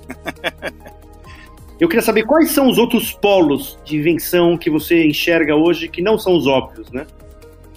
Eu 1.79 1.89
queria 1.89 2.01
saber 2.01 2.23
quais 2.23 2.51
são 2.51 2.69
os 2.69 2.77
outros 2.77 3.11
polos 3.11 3.77
de 3.83 3.97
invenção 3.97 4.57
que 4.57 4.69
você 4.69 5.05
enxerga 5.05 5.55
hoje 5.55 5.89
que 5.89 6.01
não 6.01 6.17
são 6.17 6.35
os 6.35 6.47
óbvios, 6.47 6.89
né? 6.91 7.05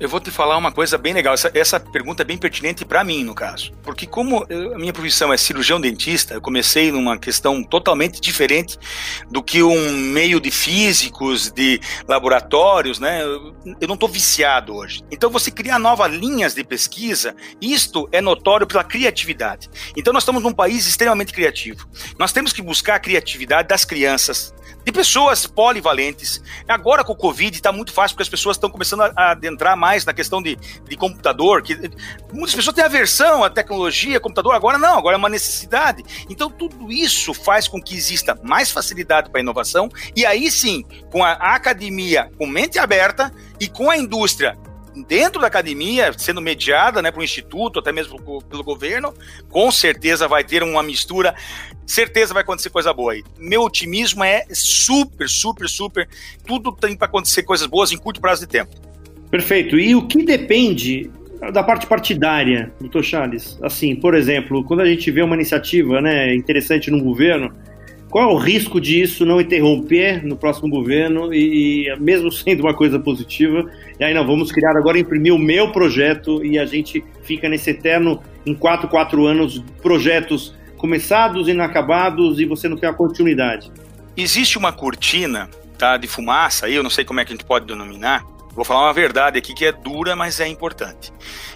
Eu 0.00 0.08
vou 0.08 0.20
te 0.20 0.30
falar 0.30 0.56
uma 0.56 0.70
coisa 0.70 0.96
bem 0.96 1.12
legal. 1.12 1.34
Essa, 1.34 1.50
essa 1.52 1.80
pergunta 1.80 2.22
é 2.22 2.24
bem 2.24 2.38
pertinente 2.38 2.84
para 2.84 3.02
mim, 3.02 3.24
no 3.24 3.34
caso. 3.34 3.72
Porque, 3.82 4.06
como 4.06 4.46
eu, 4.48 4.76
a 4.76 4.78
minha 4.78 4.92
profissão 4.92 5.32
é 5.32 5.36
cirurgião 5.36 5.80
dentista, 5.80 6.34
eu 6.34 6.40
comecei 6.40 6.92
numa 6.92 7.18
questão 7.18 7.64
totalmente 7.64 8.20
diferente 8.20 8.78
do 9.28 9.42
que 9.42 9.60
um 9.60 9.90
meio 9.90 10.40
de 10.40 10.52
físicos, 10.52 11.50
de 11.50 11.80
laboratórios, 12.06 13.00
né? 13.00 13.24
Eu, 13.24 13.56
eu 13.80 13.88
não 13.88 13.94
estou 13.94 14.08
viciado 14.08 14.72
hoje. 14.72 15.02
Então, 15.10 15.30
você 15.30 15.50
criar 15.50 15.80
novas 15.80 16.12
linhas 16.12 16.54
de 16.54 16.62
pesquisa, 16.62 17.34
isto 17.60 18.08
é 18.12 18.20
notório 18.20 18.68
pela 18.68 18.84
criatividade. 18.84 19.68
Então, 19.96 20.12
nós 20.12 20.22
estamos 20.22 20.44
num 20.44 20.52
país 20.52 20.86
extremamente 20.86 21.32
criativo. 21.32 21.88
Nós 22.16 22.32
temos 22.32 22.52
que 22.52 22.62
buscar 22.62 22.94
a 22.94 23.00
criatividade 23.00 23.66
das 23.66 23.84
crianças, 23.84 24.54
de 24.88 24.92
pessoas 24.92 25.46
polivalentes. 25.46 26.42
Agora 26.66 27.04
com 27.04 27.12
o 27.12 27.16
Covid 27.16 27.54
está 27.54 27.70
muito 27.70 27.92
fácil 27.92 28.14
porque 28.14 28.22
as 28.22 28.28
pessoas 28.28 28.56
estão 28.56 28.70
começando 28.70 29.02
a 29.02 29.32
adentrar 29.32 29.76
mais 29.76 30.02
na 30.06 30.14
questão 30.14 30.40
de, 30.40 30.56
de 30.56 30.96
computador, 30.96 31.60
que 31.62 31.76
muitas 32.32 32.54
pessoas 32.54 32.74
têm 32.74 32.82
aversão 32.82 33.44
à 33.44 33.50
tecnologia, 33.50 34.18
computador, 34.18 34.54
agora 34.54 34.78
não, 34.78 34.96
agora 34.96 35.14
é 35.14 35.18
uma 35.18 35.28
necessidade. 35.28 36.02
Então 36.30 36.50
tudo 36.50 36.90
isso 36.90 37.34
faz 37.34 37.68
com 37.68 37.82
que 37.82 37.94
exista 37.94 38.34
mais 38.42 38.70
facilidade 38.70 39.28
para 39.28 39.40
a 39.40 39.42
inovação 39.42 39.90
e 40.16 40.24
aí 40.24 40.50
sim, 40.50 40.82
com 41.12 41.22
a 41.22 41.32
academia 41.32 42.30
com 42.38 42.46
mente 42.46 42.78
aberta 42.78 43.30
e 43.60 43.68
com 43.68 43.90
a 43.90 43.96
indústria 43.98 44.56
dentro 45.02 45.40
da 45.40 45.46
academia, 45.46 46.12
sendo 46.16 46.40
mediada 46.40 47.02
né, 47.02 47.10
para 47.10 47.20
o 47.20 47.24
instituto, 47.24 47.78
até 47.78 47.92
mesmo 47.92 48.42
pelo 48.42 48.64
governo, 48.64 49.12
com 49.48 49.70
certeza 49.70 50.28
vai 50.28 50.44
ter 50.44 50.62
uma 50.62 50.82
mistura, 50.82 51.34
certeza 51.86 52.34
vai 52.34 52.42
acontecer 52.42 52.70
coisa 52.70 52.92
boa 52.92 53.12
aí. 53.12 53.24
Meu 53.38 53.62
otimismo 53.62 54.24
é 54.24 54.44
super, 54.52 55.28
super, 55.28 55.68
super. 55.68 56.08
Tudo 56.46 56.72
tem 56.72 56.96
para 56.96 57.06
acontecer 57.06 57.42
coisas 57.42 57.66
boas 57.66 57.92
em 57.92 57.98
curto 57.98 58.20
prazo 58.20 58.42
de 58.42 58.48
tempo. 58.48 58.74
Perfeito. 59.30 59.78
E 59.78 59.94
o 59.94 60.06
que 60.06 60.24
depende 60.24 61.10
da 61.52 61.62
parte 61.62 61.86
partidária, 61.86 62.72
doutor 62.80 63.04
Charles? 63.04 63.58
Assim, 63.62 63.94
por 63.94 64.14
exemplo, 64.14 64.64
quando 64.64 64.80
a 64.80 64.86
gente 64.86 65.10
vê 65.10 65.22
uma 65.22 65.34
iniciativa 65.34 66.00
né, 66.00 66.34
interessante 66.34 66.90
no 66.90 67.02
governo, 67.02 67.52
qual 68.10 68.30
é 68.30 68.32
o 68.32 68.36
risco 68.36 68.80
disso 68.80 69.26
não 69.26 69.40
interromper 69.40 70.24
no 70.24 70.36
próximo 70.36 70.68
governo 70.68 71.32
e, 71.32 71.86
mesmo 72.00 72.30
sendo 72.32 72.60
uma 72.60 72.74
coisa 72.74 72.98
positiva, 72.98 73.70
e 73.98 74.04
aí 74.04 74.14
não, 74.14 74.26
vamos 74.26 74.50
criar 74.50 74.76
agora, 74.76 74.98
imprimir 74.98 75.34
o 75.34 75.38
meu 75.38 75.70
projeto 75.72 76.44
e 76.44 76.58
a 76.58 76.64
gente 76.64 77.04
fica 77.22 77.48
nesse 77.48 77.70
eterno, 77.70 78.22
em 78.46 78.54
quatro, 78.54 78.88
quatro 78.88 79.26
anos, 79.26 79.62
projetos 79.82 80.54
começados, 80.76 81.48
inacabados 81.48 82.38
e 82.38 82.46
você 82.46 82.68
não 82.68 82.76
tem 82.76 82.88
a 82.88 82.92
continuidade? 82.92 83.70
Existe 84.16 84.56
uma 84.56 84.72
cortina 84.72 85.50
tá, 85.76 85.96
de 85.96 86.06
fumaça, 86.06 86.66
aí 86.66 86.74
eu 86.74 86.82
não 86.82 86.90
sei 86.90 87.04
como 87.04 87.20
é 87.20 87.24
que 87.24 87.32
a 87.32 87.36
gente 87.36 87.44
pode 87.44 87.66
denominar, 87.66 88.24
vou 88.54 88.64
falar 88.64 88.86
uma 88.86 88.92
verdade 88.92 89.38
aqui 89.38 89.54
que 89.54 89.64
é 89.64 89.72
dura, 89.72 90.16
mas 90.16 90.40
é 90.40 90.48
importante. 90.48 91.12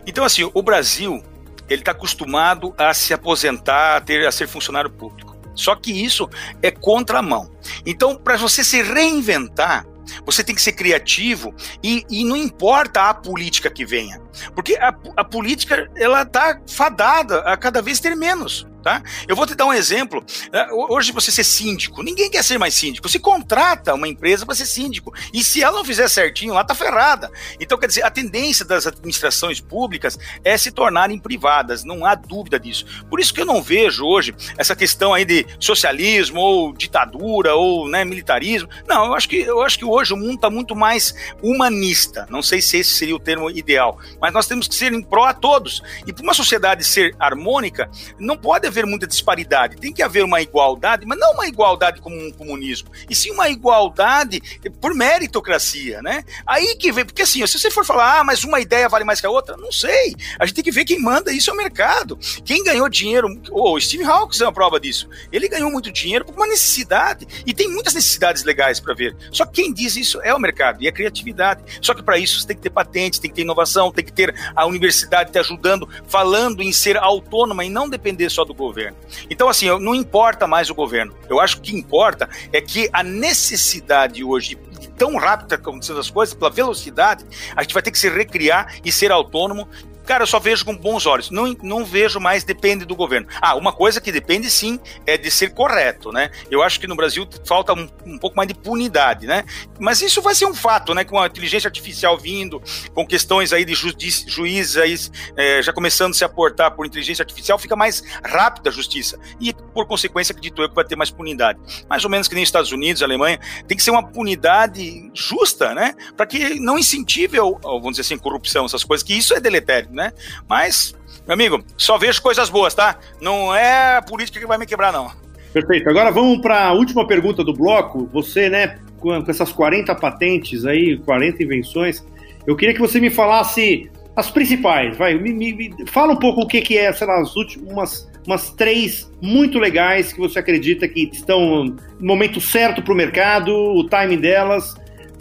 Então, 0.07 0.25
assim, 0.25 0.49
o 0.53 0.63
Brasil, 0.63 1.23
ele 1.69 1.81
está 1.81 1.93
acostumado 1.93 2.75
a 2.77 2.93
se 2.93 3.15
aposentar, 3.15 3.97
a, 3.97 4.01
ter, 4.01 4.27
a 4.27 4.31
ser 4.31 4.47
funcionário 4.47 4.91
público. 4.91 5.32
Só 5.63 5.77
que 5.77 5.93
isso 5.93 6.29
é 6.61 6.71
contramão. 6.71 7.51
Então, 7.87 8.17
para 8.17 8.37
você 8.37 8.65
se 8.65 8.83
reinventar, 8.83 9.87
você 10.27 10.43
tem 10.43 10.55
que 10.55 10.61
ser 10.61 10.73
criativo 10.73 11.55
e, 11.83 12.05
e, 12.11 12.25
não 12.25 12.37
importa 12.37 13.09
a 13.09 13.15
política 13.15 13.71
que 13.71 13.85
venha, 13.85 14.21
porque 14.55 14.75
a, 14.75 14.95
a 15.17 15.25
política 15.25 15.89
ela 15.97 16.23
está 16.23 16.61
fadada 16.69 17.39
a 17.41 17.57
cada 17.57 17.81
vez 17.81 18.01
ter 18.01 18.17
menos. 18.17 18.67
Tá? 18.83 19.03
Eu 19.29 19.37
vou 19.37 19.47
te 19.47 19.55
dar 19.55 19.67
um 19.67 19.73
exemplo. 19.73 20.25
É, 20.53 20.73
hoje 20.73 21.13
você 21.13 21.31
ser 21.31 21.45
síndico, 21.45 22.03
ninguém 22.03 22.31
quer 22.31 22.43
ser 22.43 22.59
mais 22.59 22.75
síndico. 22.75 23.09
Se 23.09 23.19
contrata 23.19 23.95
uma 23.95 24.09
empresa 24.09 24.45
para 24.45 24.55
ser 24.55 24.67
síndico. 24.67 25.13
E 25.33 25.45
se 25.45 25.63
ela 25.63 25.77
não 25.77 25.85
fizer 25.85 26.09
certinho, 26.09 26.55
lá 26.55 26.65
tá 26.65 26.75
ferrada. 26.75 27.31
Então, 27.61 27.79
quer 27.79 27.87
dizer, 27.87 28.05
a 28.05 28.11
tendência 28.11 28.65
das 28.65 28.87
administrações 28.87 29.61
públicas 29.61 30.19
é 30.45 30.57
se 30.57 30.71
tornarem 30.71 31.19
privadas, 31.19 31.85
não 31.85 32.05
há 32.05 32.15
dúvida 32.15 32.59
disso. 32.59 32.85
Por 33.09 33.21
isso 33.21 33.33
que 33.33 33.41
eu 33.41 33.47
não 33.47 33.63
vejo 33.63 34.05
hoje 34.05 34.35
essa 34.57 34.75
questão 34.75 35.15
aí 35.15 35.25
de 35.25 35.47
socialismo 35.61 36.41
ou 36.41 36.73
ditadura 36.73 37.55
ou 37.55 37.89
né, 37.89 38.05
militarismo. 38.05 38.69
Não, 38.87 39.07
eu 39.07 39.15
acho 39.15 39.29
que 39.29 39.37
eu 39.37 39.63
acho 39.63 39.79
que 39.79 39.85
hoje 39.85 40.13
o 40.13 40.17
mundo 40.17 40.35
está 40.35 40.51
muito 40.51 40.75
mais 40.75 41.15
humanista. 41.43 42.27
Não 42.31 42.43
sei 42.43 42.61
se 42.61 42.79
esse 42.79 42.91
seria 42.91 43.15
o 43.15 43.21
termo 43.21 43.51
ideal, 43.51 43.99
mas 44.21 44.33
nós 44.33 44.47
temos 44.47 44.67
que 44.67 44.75
ser 44.75 44.93
em 44.93 45.03
pró 45.03 45.25
a 45.25 45.35
todos. 45.35 45.83
E 46.07 46.13
para 46.13 46.23
uma 46.23 46.35
sociedade 46.35 46.85
ser 46.85 47.15
harmônica, 47.19 47.91
não 48.19 48.37
pode 48.37 48.67
haver 48.73 48.87
muita 48.87 49.07
disparidade, 49.07 49.77
tem 49.77 49.93
que 49.93 50.03
haver 50.03 50.25
uma 50.25 50.41
igualdade, 50.41 51.07
mas 51.07 51.19
não 51.19 51.33
uma 51.33 51.47
igualdade 51.47 52.01
como 52.01 52.17
um 52.17 52.33
comunismo, 52.33 52.91
e 53.09 53.15
sim 53.15 53.31
uma 53.31 53.49
igualdade 53.49 54.43
por 54.81 54.95
meritocracia, 54.95 56.03
né? 56.03 56.25
Aí 56.47 56.75
que 56.77 56.91
vem, 56.91 57.05
porque 57.05 57.23
assim, 57.23 57.47
se 57.47 57.59
você 57.59 57.71
for 57.71 57.85
falar, 57.85 58.21
ah, 58.21 58.25
mas 58.25 58.45
uma 58.45 58.61
ideia 58.61 58.89
vale 58.89 59.05
mais 59.05 59.21
que 59.21 59.27
a 59.27 59.31
outra, 59.31 59.57
não 59.57 59.71
sei. 59.71 60.15
A 60.39 60.47
gente 60.47 60.57
tem 60.57 60.65
que 60.65 60.71
ver 60.71 60.85
quem 60.85 61.01
manda 61.01 61.33
isso 61.33 61.51
é 61.51 61.53
o 61.53 61.57
mercado. 61.57 62.19
Quem 62.45 62.65
ganhou 62.65 62.89
dinheiro, 62.89 63.29
o 63.51 63.73
oh, 63.73 63.81
Steve 63.81 64.05
Hawkins 64.05 64.41
é 64.41 64.45
uma 64.45 64.53
prova 64.53 64.81
disso. 64.81 65.09
Ele 65.31 65.49
ganhou 65.49 65.71
muito 65.71 65.93
dinheiro 65.93 66.25
por 66.25 66.35
uma 66.35 66.47
necessidade, 66.47 67.27
e 67.47 67.53
tem 67.53 67.69
muitas 67.69 67.95
necessidades 67.95 68.45
legais 68.45 68.81
para 68.81 68.95
ver. 68.95 69.17
Só 69.31 69.45
que 69.47 69.63
quem 69.63 69.73
diz 69.73 69.97
isso 69.97 70.21
é 70.23 70.35
o 70.35 70.39
mercado 70.39 70.83
e 70.83 70.89
a 70.89 70.93
criatividade. 70.93 71.63
Só 71.81 71.95
que 71.95 72.03
para 72.03 72.19
isso 72.19 72.41
você 72.41 72.47
tem 72.47 72.57
que 72.57 72.63
ter 72.63 72.71
patente, 72.71 73.21
tem 73.21 73.31
que 73.31 73.37
ter 73.37 73.43
inovação, 73.43 73.93
tem 73.93 74.05
que 74.05 74.13
ter 74.13 74.35
a 74.55 74.67
universidade 74.67 75.31
te 75.31 75.39
ajudando, 75.39 75.89
falando 76.07 76.63
em 76.63 76.73
ser 76.73 76.97
autônoma 76.97 77.65
e 77.65 77.71
não 77.71 77.89
depender 77.89 78.31
só 78.31 78.45
do 78.45 78.55
governo. 78.63 78.97
Então, 79.29 79.49
assim, 79.49 79.67
não 79.79 79.95
importa 79.95 80.47
mais 80.47 80.71
o 80.71 80.75
governo. 80.75 81.15
Eu 81.29 81.41
acho 81.41 81.61
que 81.61 81.75
importa 81.75 82.29
é 82.53 82.61
que 82.61 82.89
a 82.93 83.03
necessidade 83.03 84.23
hoje 84.25 84.59
tão 84.97 85.17
rápido 85.17 85.49
que 85.49 85.55
acontecendo 85.55 85.99
as 85.99 86.11
coisas, 86.11 86.35
pela 86.35 86.51
velocidade, 86.51 87.25
a 87.57 87.63
gente 87.63 87.75
vai 87.75 87.83
ter 87.83 87.91
que 87.91 87.99
se 87.99 88.09
recriar 88.09 88.75
e 88.85 88.93
ser 88.93 89.11
autônomo 89.11 89.69
Cara, 90.05 90.23
eu 90.23 90.27
só 90.27 90.39
vejo 90.39 90.65
com 90.65 90.77
bons 90.77 91.07
olhos. 91.07 91.31
Não, 91.31 91.57
não 91.63 91.85
vejo 91.85 92.19
mais 92.21 92.45
depende 92.45 92.85
do 92.85 92.95
governo. 92.95 93.27
Ah, 93.41 93.55
uma 93.55 93.73
coisa 93.73 94.01
que 94.01 94.11
depende 94.11 94.51
sim 94.51 94.79
é 95.07 95.17
de 95.17 95.31
ser 95.31 95.51
correto, 95.55 96.11
né? 96.11 96.31
Eu 96.51 96.63
acho 96.63 96.81
que 96.81 96.87
no 96.87 96.97
Brasil 96.97 97.29
falta 97.45 97.73
um, 97.73 97.89
um 98.05 98.19
pouco 98.19 98.37
mais 98.37 98.49
de 98.49 98.55
punidade, 98.55 99.27
né? 99.27 99.45
Mas 99.79 100.03
isso 100.03 100.21
vai 100.21 100.35
ser 100.35 100.47
um 100.47 100.55
fato, 100.55 100.95
né? 100.95 101.05
Com 101.05 101.19
a 101.19 101.27
inteligência 101.27 101.69
artificial 101.69 102.19
vindo, 102.19 102.63
com 102.95 103.07
questões 103.07 103.53
aí 103.53 103.65
de 103.65 103.75
ju 103.75 103.93
juízes 104.27 104.77
aí, 104.77 104.97
é, 105.37 105.63
já 105.63 105.73
começando 105.73 106.13
a 106.13 106.15
se 106.15 106.25
aportar 106.25 106.75
por 106.75 106.87
inteligência 106.87 107.23
artificial, 107.23 107.59
fica 107.59 107.77
mais 107.77 108.03
rápida 108.25 108.71
a 108.71 108.73
justiça. 108.73 109.19
E, 109.41 109.55
por 109.73 109.87
consequência, 109.87 110.33
acredito 110.33 110.63
eu 110.63 110.69
que 110.69 110.75
vai 110.75 110.85
ter 110.85 110.97
mais 110.97 111.11
punidade. 111.11 111.59
Mais 111.89 112.05
ou 112.05 112.11
menos 112.11 112.29
que 112.29 112.35
nem 112.35 112.45
Estados 112.45 112.73
Unidos, 112.73 113.03
Alemanha, 113.03 113.39
tem 113.67 113.77
que 113.77 113.83
ser 113.83 113.91
uma 113.91 114.03
punidade 114.03 115.11
justa, 115.15 115.75
né? 115.75 115.95
Para 116.17 116.27
que 116.27 116.59
não 116.61 116.79
incentive, 116.79 117.39
vamos 117.63 117.91
dizer 117.91 118.03
assim, 118.03 118.19
corrupção, 118.19 118.65
essas 118.65 118.85
coisas, 118.85 119.05
que 119.05 119.15
isso 119.15 119.35
é 119.35 119.41
deletério 119.41 119.83
né? 119.91 120.13
Mas, 120.49 120.95
meu 121.27 121.35
amigo, 121.35 121.65
só 121.77 121.99
vejo 121.99 122.21
coisas 122.23 122.49
boas, 122.49 122.75
tá? 122.75 122.99
Não 123.21 123.55
é 123.55 123.97
a 123.97 124.03
política 124.03 124.39
que 124.39 124.47
vai 124.47 124.59
me 124.59 124.67
quebrar, 124.67 124.93
não. 124.93 125.11
Perfeito. 125.53 125.89
Agora 125.89 126.11
vamos 126.11 126.41
para 126.41 126.67
a 126.67 126.73
última 126.73 127.07
pergunta 127.07 127.45
do 127.45 127.53
bloco. 127.53 128.09
Você, 128.13 128.49
né, 128.49 128.79
com 128.99 129.15
essas 129.29 129.53
40 129.53 129.95
patentes 129.97 130.65
aí, 130.65 130.99
40 130.99 131.43
invenções, 131.43 132.05
eu 132.47 132.57
queria 132.57 132.75
que 132.75 132.81
você 132.81 133.01
me 133.01 133.11
falasse 133.11 133.91
as 134.17 134.31
principais. 134.31 134.97
Vai, 134.97 135.15
me, 135.15 135.33
me, 135.33 135.75
fala 135.87 136.13
um 136.13 136.19
pouco 136.19 136.43
o 136.43 136.47
que, 136.47 136.61
que 136.61 136.79
é, 136.79 136.93
sei 136.93 137.07
lá, 137.07 137.21
as 137.21 137.37
últimas 137.37 138.11
umas 138.27 138.51
três 138.51 139.11
muito 139.21 139.59
legais 139.59 140.13
que 140.13 140.21
você 140.21 140.39
acredita 140.39 140.87
que 140.89 141.11
estão 141.13 141.65
no 141.65 142.07
momento 142.07 142.41
certo 142.41 142.83
para 142.83 142.93
o 142.93 142.97
mercado, 142.97 143.53
o 143.53 143.85
timing 143.89 144.19
delas. 144.19 144.75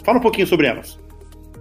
Fala 0.04 0.18
um 0.18 0.22
pouquinho 0.22 0.46
sobre 0.46 0.66
elas. 0.66 0.98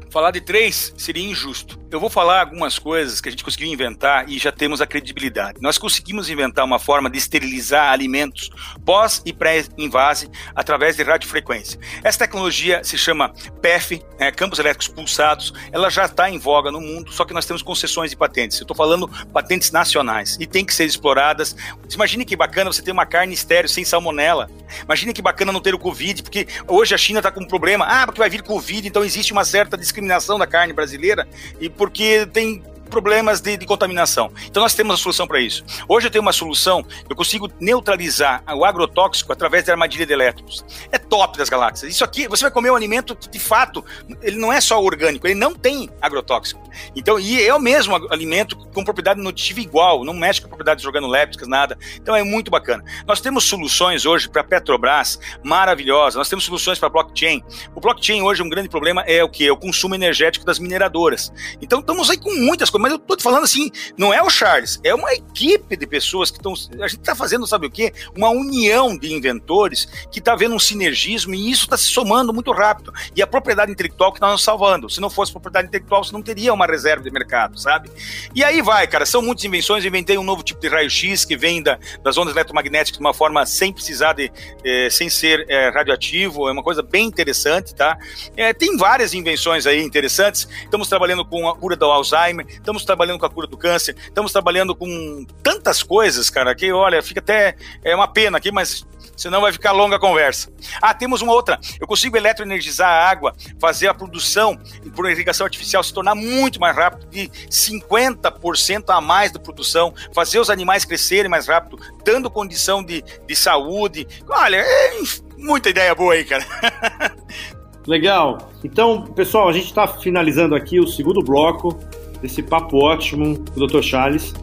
Falar 0.09 0.31
de 0.31 0.41
três 0.41 0.93
seria 0.97 1.23
injusto. 1.23 1.80
Eu 1.91 1.99
vou 1.99 2.09
falar 2.09 2.39
algumas 2.39 2.79
coisas 2.79 3.19
que 3.19 3.27
a 3.27 3.31
gente 3.31 3.43
conseguiu 3.43 3.67
inventar 3.67 4.29
e 4.29 4.39
já 4.39 4.51
temos 4.51 4.79
a 4.79 4.87
credibilidade. 4.87 5.59
Nós 5.61 5.77
conseguimos 5.77 6.29
inventar 6.29 6.63
uma 6.63 6.79
forma 6.79 7.09
de 7.09 7.17
esterilizar 7.17 7.91
alimentos 7.91 8.49
pós 8.85 9.21
e 9.25 9.33
pré-invase 9.33 10.29
através 10.55 10.95
de 10.95 11.03
radiofrequência. 11.03 11.79
Essa 12.01 12.19
tecnologia 12.19 12.81
se 12.83 12.97
chama 12.97 13.33
PEF, 13.61 14.01
é, 14.17 14.31
campos 14.31 14.57
elétricos 14.59 14.87
pulsados. 14.87 15.53
Ela 15.71 15.89
já 15.89 16.05
está 16.05 16.29
em 16.29 16.39
voga 16.39 16.71
no 16.71 16.79
mundo, 16.79 17.11
só 17.11 17.25
que 17.25 17.33
nós 17.33 17.45
temos 17.45 17.61
concessões 17.61 18.13
e 18.13 18.15
patentes. 18.15 18.57
Eu 18.59 18.63
estou 18.63 18.75
falando 18.75 19.09
patentes 19.33 19.71
nacionais 19.71 20.37
e 20.39 20.47
tem 20.47 20.63
que 20.63 20.73
ser 20.73 20.85
exploradas. 20.85 21.55
Imagine 21.93 22.23
que 22.23 22.37
bacana 22.37 22.71
você 22.71 22.81
ter 22.81 22.91
uma 22.91 23.05
carne 23.05 23.33
estéreo 23.33 23.69
sem 23.69 23.83
salmonela. 23.83 24.49
Imagine 24.83 25.13
que 25.13 25.21
bacana 25.21 25.51
não 25.51 25.59
ter 25.59 25.75
o 25.75 25.79
Covid, 25.79 26.23
porque 26.23 26.47
hoje 26.67 26.95
a 26.95 26.97
China 26.97 27.19
está 27.19 27.31
com 27.31 27.41
um 27.41 27.47
problema. 27.47 27.85
Ah, 27.85 28.05
porque 28.05 28.19
vai 28.19 28.29
vir 28.29 28.43
Covid, 28.43 28.87
então 28.87 29.03
existe 29.03 29.33
uma 29.33 29.43
certa 29.43 29.77
discriminação 29.77 30.39
da 30.39 30.47
carne 30.47 30.71
brasileira 30.71 31.27
e 31.59 31.69
porque 31.81 32.27
tem 32.31 32.61
problemas 32.91 33.41
de, 33.41 33.57
de 33.57 33.65
contaminação. 33.65 34.31
Então 34.45 34.61
nós 34.61 34.75
temos 34.75 34.93
a 34.93 34.97
solução 34.97 35.25
para 35.25 35.39
isso. 35.39 35.63
Hoje 35.87 36.05
eu 36.05 36.11
tenho 36.11 36.21
uma 36.21 36.33
solução, 36.33 36.85
eu 37.09 37.15
consigo 37.15 37.49
neutralizar 37.59 38.43
o 38.53 38.63
agrotóxico 38.63 39.33
através 39.33 39.63
da 39.63 39.73
armadilha 39.73 40.05
de 40.05 40.13
elétrons. 40.13 40.63
É 40.91 40.99
top 40.99 41.37
das 41.37 41.49
galáxias. 41.49 41.91
Isso 41.91 42.03
aqui, 42.03 42.27
você 42.27 42.43
vai 42.43 42.51
comer 42.51 42.69
um 42.69 42.75
alimento 42.75 43.15
que 43.15 43.29
de 43.29 43.39
fato, 43.39 43.83
ele 44.21 44.37
não 44.37 44.53
é 44.53 44.61
só 44.61 44.79
orgânico, 44.81 45.25
ele 45.25 45.39
não 45.39 45.55
tem 45.55 45.89
agrotóxico. 46.01 46.61
Então, 46.95 47.19
e 47.19 47.41
é 47.41 47.53
o 47.55 47.59
mesmo 47.59 47.95
alimento 48.11 48.55
com 48.73 48.83
propriedade 48.83 49.21
nutritiva 49.21 49.61
igual, 49.61 50.03
não 50.03 50.13
mexe 50.13 50.41
com 50.41 50.47
propriedades 50.47 50.85
organolépticas, 50.85 51.47
nada. 51.47 51.77
Então 51.95 52.15
é 52.15 52.23
muito 52.23 52.51
bacana. 52.51 52.83
Nós 53.07 53.21
temos 53.21 53.45
soluções 53.45 54.05
hoje 54.05 54.29
para 54.29 54.43
Petrobras 54.43 55.19
maravilhosas, 55.43 56.15
nós 56.15 56.29
temos 56.29 56.43
soluções 56.43 56.77
para 56.77 56.89
blockchain. 56.89 57.41
O 57.73 57.79
blockchain 57.79 58.21
hoje 58.21 58.43
um 58.43 58.49
grande 58.49 58.69
problema 58.69 59.01
é 59.07 59.23
o 59.23 59.29
que? 59.29 59.47
É 59.47 59.51
o 59.51 59.57
consumo 59.57 59.95
energético 59.95 60.45
das 60.45 60.59
mineradoras. 60.59 61.31
Então 61.61 61.79
estamos 61.79 62.09
aí 62.09 62.17
com 62.17 62.33
muitas 62.35 62.69
coisas 62.69 62.80
mas 62.81 62.91
eu 62.91 62.99
tô 62.99 63.15
te 63.15 63.23
falando 63.23 63.43
assim, 63.43 63.71
não 63.97 64.13
é 64.13 64.21
o 64.21 64.29
Charles, 64.29 64.79
é 64.83 64.93
uma 64.93 65.13
equipe 65.13 65.75
de 65.77 65.87
pessoas 65.87 66.31
que 66.31 66.37
estão. 66.37 66.53
A 66.81 66.87
gente 66.87 66.99
está 66.99 67.15
fazendo, 67.15 67.45
sabe 67.47 67.67
o 67.67 67.71
quê? 67.71 67.93
Uma 68.15 68.29
união 68.29 68.97
de 68.97 69.13
inventores 69.13 69.87
que 70.11 70.19
está 70.19 70.35
vendo 70.35 70.55
um 70.55 70.59
sinergismo 70.59 71.33
e 71.35 71.51
isso 71.51 71.63
está 71.63 71.77
se 71.77 71.85
somando 71.85 72.33
muito 72.33 72.51
rápido. 72.51 72.93
E 73.15 73.21
a 73.21 73.27
propriedade 73.27 73.71
intelectual 73.71 74.11
que 74.11 74.17
está 74.17 74.31
nos 74.31 74.43
salvando. 74.43 74.89
Se 74.89 74.99
não 74.99 75.09
fosse 75.09 75.31
propriedade 75.31 75.67
intelectual, 75.67 76.03
você 76.03 76.11
não 76.11 76.21
teria 76.21 76.53
uma 76.53 76.65
reserva 76.65 77.03
de 77.03 77.11
mercado, 77.11 77.59
sabe? 77.59 77.89
E 78.33 78.43
aí 78.43 78.61
vai, 78.61 78.87
cara, 78.87 79.05
são 79.05 79.21
muitas 79.21 79.45
invenções. 79.45 79.83
Eu 79.83 79.89
inventei 79.89 80.17
um 80.17 80.23
novo 80.23 80.43
tipo 80.43 80.59
de 80.59 80.67
raio-x 80.67 81.25
que 81.25 81.37
vem 81.37 81.61
da, 81.61 81.77
das 82.03 82.17
ondas 82.17 82.33
eletromagnéticas 82.33 82.97
de 82.97 83.03
uma 83.03 83.13
forma 83.13 83.45
sem 83.45 83.71
precisar 83.71 84.13
de. 84.13 84.31
Eh, 84.63 84.89
sem 84.89 85.09
ser 85.09 85.45
eh, 85.49 85.69
radioativo, 85.69 86.47
é 86.47 86.51
uma 86.51 86.63
coisa 86.63 86.81
bem 86.81 87.05
interessante, 87.05 87.73
tá? 87.75 87.97
Eh, 88.35 88.53
tem 88.53 88.77
várias 88.77 89.13
invenções 89.13 89.65
aí 89.65 89.81
interessantes. 89.81 90.47
Estamos 90.63 90.87
trabalhando 90.87 91.25
com 91.25 91.47
a 91.47 91.55
cura 91.55 91.75
do 91.75 91.85
Alzheimer, 91.85 92.45
estamos 92.71 92.85
trabalhando 92.85 93.19
com 93.19 93.25
a 93.25 93.29
cura 93.29 93.47
do 93.47 93.57
câncer, 93.57 93.95
estamos 93.97 94.31
trabalhando 94.31 94.73
com 94.73 95.25
tantas 95.43 95.83
coisas, 95.83 96.29
cara, 96.29 96.55
que 96.55 96.71
olha, 96.71 97.03
fica 97.03 97.19
até 97.19 97.55
é 97.83 97.93
uma 97.93 98.07
pena 98.07 98.37
aqui, 98.37 98.51
mas 98.51 98.85
senão 99.15 99.41
vai 99.41 99.51
ficar 99.51 99.71
longa 99.71 99.97
a 99.97 99.99
conversa. 99.99 100.51
Ah, 100.81 100.93
temos 100.93 101.21
uma 101.21 101.33
outra. 101.33 101.59
Eu 101.79 101.85
consigo 101.85 102.17
eletroenergizar 102.17 102.89
a 102.89 103.09
água, 103.09 103.35
fazer 103.59 103.87
a 103.87 103.93
produção 103.93 104.57
por 104.95 105.09
irrigação 105.09 105.45
artificial 105.45 105.83
se 105.83 105.93
tornar 105.93 106.15
muito 106.15 106.59
mais 106.59 106.75
rápido, 106.75 107.07
de 107.09 107.29
50% 107.49 108.85
a 108.87 109.01
mais 109.01 109.31
da 109.31 109.39
produção, 109.39 109.93
fazer 110.13 110.39
os 110.39 110.49
animais 110.49 110.85
crescerem 110.85 111.29
mais 111.29 111.47
rápido, 111.47 111.79
dando 112.03 112.31
condição 112.31 112.83
de, 112.83 113.03
de 113.27 113.35
saúde. 113.35 114.07
Olha, 114.27 114.57
é 114.57 114.93
muita 115.37 115.69
ideia 115.69 115.93
boa 115.93 116.13
aí, 116.13 116.23
cara. 116.23 116.45
Legal. 117.85 118.51
Então, 118.63 119.03
pessoal, 119.07 119.49
a 119.49 119.53
gente 119.53 119.65
está 119.65 119.87
finalizando 119.87 120.55
aqui 120.55 120.79
o 120.79 120.87
segundo 120.87 121.21
bloco 121.21 121.77
desse 122.21 122.41
papo 122.43 122.77
ótimo 122.77 123.39
com 123.53 123.59
o 123.59 123.67
Dr. 123.67 123.81
Charles. 123.81 124.33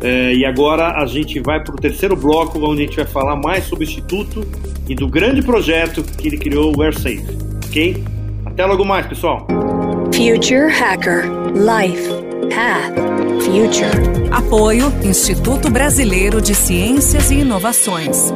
É, 0.00 0.34
e 0.34 0.44
agora 0.44 1.00
a 1.00 1.06
gente 1.06 1.38
vai 1.40 1.62
para 1.62 1.74
o 1.74 1.78
terceiro 1.78 2.16
bloco, 2.16 2.58
onde 2.58 2.82
a 2.82 2.86
gente 2.86 2.96
vai 2.96 3.06
falar 3.06 3.36
mais 3.36 3.64
sobre 3.64 3.84
o 3.84 3.88
Instituto 3.88 4.44
e 4.88 4.94
do 4.94 5.08
grande 5.08 5.42
projeto 5.42 6.02
que 6.02 6.28
ele 6.28 6.38
criou, 6.38 6.76
o 6.76 6.82
AirSafe. 6.82 7.24
Ok? 7.66 8.02
Até 8.44 8.66
logo 8.66 8.84
mais, 8.84 9.06
pessoal. 9.06 9.46
Future 10.12 10.70
Hacker 10.70 11.24
Life 11.54 12.08
Path 12.50 12.94
Future. 13.42 14.30
Apoio 14.30 14.92
Instituto 15.04 15.70
Brasileiro 15.70 16.40
de 16.40 16.54
Ciências 16.54 17.30
e 17.30 17.36
Inovações. 17.36 18.32